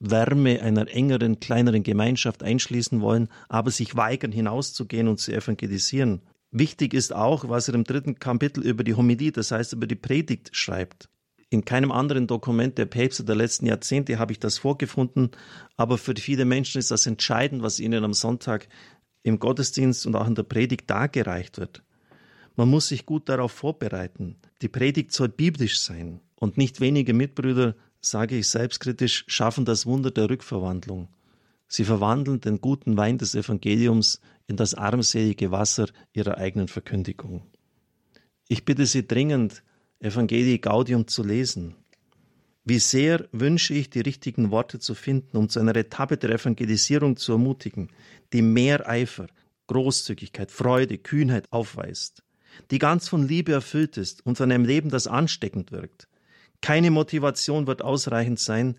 [0.00, 6.22] Wärme einer engeren, kleineren Gemeinschaft einschließen wollen, aber sich weigern, hinauszugehen und zu evangelisieren.
[6.50, 9.96] Wichtig ist auch, was er im dritten Kapitel über die Homilie, das heißt über die
[9.96, 11.08] Predigt, schreibt.
[11.54, 15.30] In keinem anderen Dokument der Päpste der letzten Jahrzehnte habe ich das vorgefunden,
[15.76, 18.66] aber für viele Menschen ist das entscheidend, was ihnen am Sonntag
[19.22, 21.84] im Gottesdienst und auch in der Predigt dargereicht wird.
[22.56, 24.34] Man muss sich gut darauf vorbereiten.
[24.62, 30.10] Die Predigt soll biblisch sein und nicht wenige Mitbrüder sage ich selbstkritisch, schaffen das Wunder
[30.10, 31.06] der Rückverwandlung.
[31.68, 37.42] Sie verwandeln den guten Wein des Evangeliums in das armselige Wasser ihrer eigenen Verkündigung.
[38.48, 39.62] Ich bitte Sie dringend,
[40.00, 41.76] Evangelii Gaudium zu lesen.
[42.64, 47.16] Wie sehr wünsche ich, die richtigen Worte zu finden, um zu einer Etappe der Evangelisierung
[47.16, 47.90] zu ermutigen,
[48.32, 49.26] die mehr Eifer,
[49.66, 52.22] Großzügigkeit, Freude, Kühnheit aufweist,
[52.70, 56.08] die ganz von Liebe erfüllt ist und von einem Leben, das ansteckend wirkt.
[56.60, 58.78] Keine Motivation wird ausreichend sein,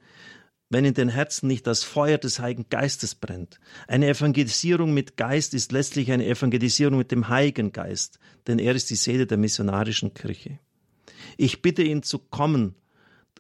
[0.70, 3.60] wenn in den Herzen nicht das Feuer des Heiligen Geistes brennt.
[3.88, 8.90] Eine Evangelisierung mit Geist ist letztlich eine Evangelisierung mit dem Heiligen Geist, denn er ist
[8.90, 10.60] die Seele der missionarischen Kirche.
[11.38, 12.76] Ich bitte ihn zu kommen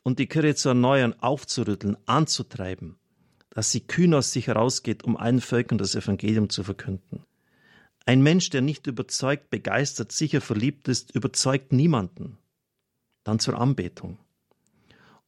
[0.04, 2.98] und die Kirche zu erneuern, aufzurütteln, anzutreiben,
[3.50, 7.26] dass sie kühn aus sich herausgeht, um allen Völkern das Evangelium zu verkünden.
[8.06, 12.38] Ein Mensch, der nicht überzeugt, begeistert, sicher verliebt ist, überzeugt niemanden.
[13.24, 14.20] Dann zur Anbetung.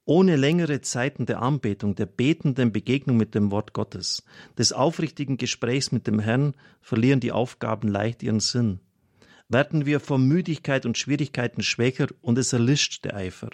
[0.06, 4.24] Ohne längere Zeiten der Anbetung, der betenden Begegnung mit dem Wort Gottes,
[4.58, 8.80] des aufrichtigen Gesprächs mit dem Herrn verlieren die Aufgaben leicht ihren Sinn.
[9.50, 13.50] Werden wir vor Müdigkeit und Schwierigkeiten schwächer und es erlischt der Eifer.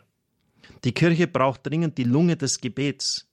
[0.84, 3.30] Die Kirche braucht dringend die Lunge des Gebets.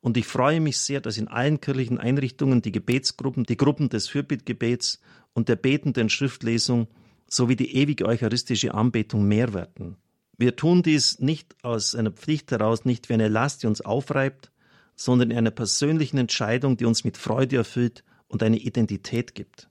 [0.00, 4.08] Und ich freue mich sehr, dass in allen kirchlichen Einrichtungen die Gebetsgruppen, die Gruppen des
[4.08, 5.00] Fürbittgebets
[5.34, 6.88] und der betenden Schriftlesung
[7.28, 9.96] sowie die ewige eucharistische Anbetung mehr werden.
[10.36, 14.52] Wir tun dies nicht aus einer Pflicht heraus, nicht wie eine Last, die uns aufreibt,
[14.94, 19.68] sondern in einer persönlichen Entscheidung, die uns mit Freude erfüllt und eine Identität gibt.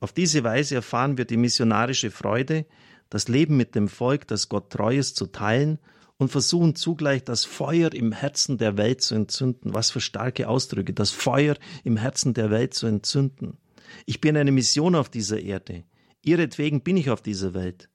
[0.00, 2.66] Auf diese Weise erfahren wir die missionarische Freude,
[3.10, 5.78] das Leben mit dem Volk, das Gott treu ist, zu teilen
[6.18, 9.74] und versuchen zugleich das Feuer im Herzen der Welt zu entzünden.
[9.74, 13.56] Was für starke Ausdrücke, das Feuer im Herzen der Welt zu entzünden.
[14.04, 15.84] Ich bin eine Mission auf dieser Erde.
[16.22, 17.88] Ihretwegen bin ich auf dieser Welt.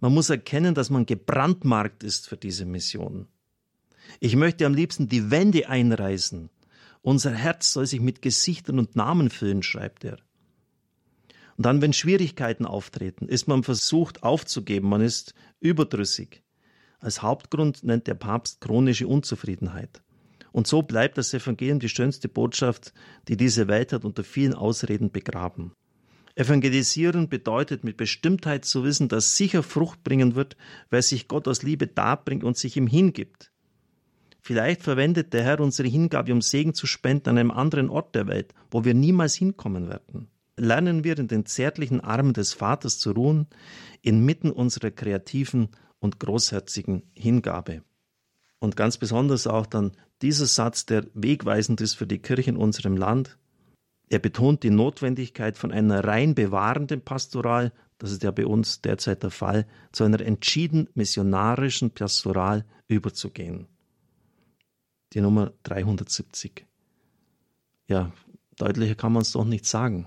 [0.00, 3.28] Man muss erkennen, dass man gebrandmarkt ist für diese Mission.
[4.20, 6.50] Ich möchte am liebsten die Wände einreißen.
[7.02, 10.18] Unser Herz soll sich mit Gesichtern und Namen füllen, schreibt er.
[11.58, 16.44] Und dann, wenn Schwierigkeiten auftreten, ist man versucht aufzugeben, man ist überdrüssig.
[17.00, 20.00] Als Hauptgrund nennt der Papst chronische Unzufriedenheit.
[20.52, 22.94] Und so bleibt das Evangelium die schönste Botschaft,
[23.26, 25.72] die diese Welt hat unter vielen Ausreden begraben.
[26.36, 30.56] Evangelisieren bedeutet mit Bestimmtheit zu wissen, dass sicher Frucht bringen wird,
[30.90, 33.50] weil sich Gott aus Liebe darbringt und sich ihm hingibt.
[34.40, 38.28] Vielleicht verwendet der Herr unsere Hingabe, um Segen zu spenden an einem anderen Ort der
[38.28, 40.28] Welt, wo wir niemals hinkommen werden.
[40.58, 43.46] Lernen wir in den zärtlichen Armen des Vaters zu ruhen,
[44.02, 47.82] inmitten unserer kreativen und großherzigen Hingabe.
[48.58, 49.92] Und ganz besonders auch dann
[50.22, 53.38] dieser Satz, der wegweisend ist für die Kirche in unserem Land.
[54.08, 59.22] Er betont die Notwendigkeit von einer rein bewahrenden Pastoral, das ist ja bei uns derzeit
[59.22, 63.66] der Fall, zu einer entschieden missionarischen Pastoral überzugehen.
[65.12, 66.66] Die Nummer 370.
[67.88, 68.12] Ja,
[68.56, 70.06] deutlicher kann man es doch nicht sagen.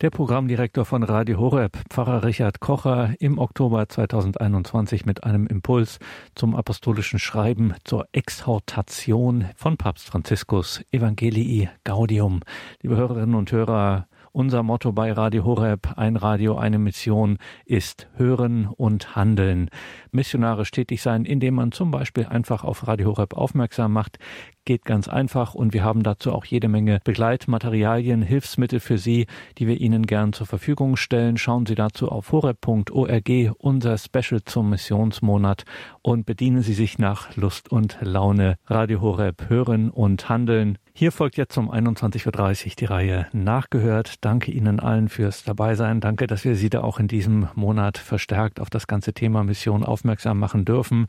[0.00, 5.98] Der Programmdirektor von Radio Horeb, Pfarrer Richard Kocher, im Oktober 2021 mit einem Impuls
[6.34, 12.40] zum apostolischen Schreiben zur Exhortation von Papst Franziskus Evangelii Gaudium.
[12.80, 18.66] Liebe Hörerinnen und Hörer, unser Motto bei Radio Horeb, ein Radio, eine Mission, ist Hören
[18.66, 19.70] und Handeln.
[20.12, 24.18] Missionarisch tätig sein, indem man zum Beispiel einfach auf Radio Horeb aufmerksam macht,
[24.64, 29.26] geht ganz einfach und wir haben dazu auch jede Menge Begleitmaterialien, Hilfsmittel für Sie,
[29.58, 31.36] die wir Ihnen gern zur Verfügung stellen.
[31.36, 35.64] Schauen Sie dazu auf horeb.org, unser Special zum Missionsmonat
[36.02, 38.58] und bedienen Sie sich nach Lust und Laune.
[38.66, 40.78] Radio Horeb hören und handeln.
[41.00, 44.22] Hier folgt jetzt um 21.30 Uhr die Reihe Nachgehört.
[44.22, 46.02] Danke Ihnen allen fürs Dabeisein.
[46.02, 49.82] Danke, dass wir Sie da auch in diesem Monat verstärkt auf das ganze Thema Mission
[49.82, 51.06] aufmerksam machen dürfen.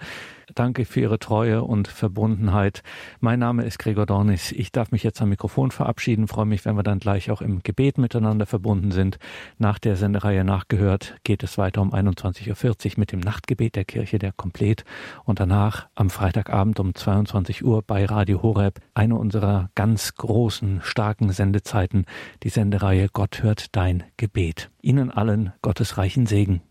[0.56, 2.84] Danke für Ihre Treue und Verbundenheit.
[3.20, 4.52] Mein Name ist Gregor Dornis.
[4.52, 6.28] Ich darf mich jetzt am Mikrofon verabschieden.
[6.28, 9.18] Freue mich, wenn wir dann gleich auch im Gebet miteinander verbunden sind.
[9.58, 14.20] Nach der Sendereihe nachgehört geht es weiter um 21.40 Uhr mit dem Nachtgebet der Kirche
[14.20, 14.84] der Komplett
[15.24, 21.32] und danach am Freitagabend um 22 Uhr bei Radio Horeb eine unserer ganz großen, starken
[21.32, 22.06] Sendezeiten,
[22.44, 24.70] die Sendereihe Gott hört dein Gebet.
[24.82, 26.62] Ihnen allen Gottes reichen Segen.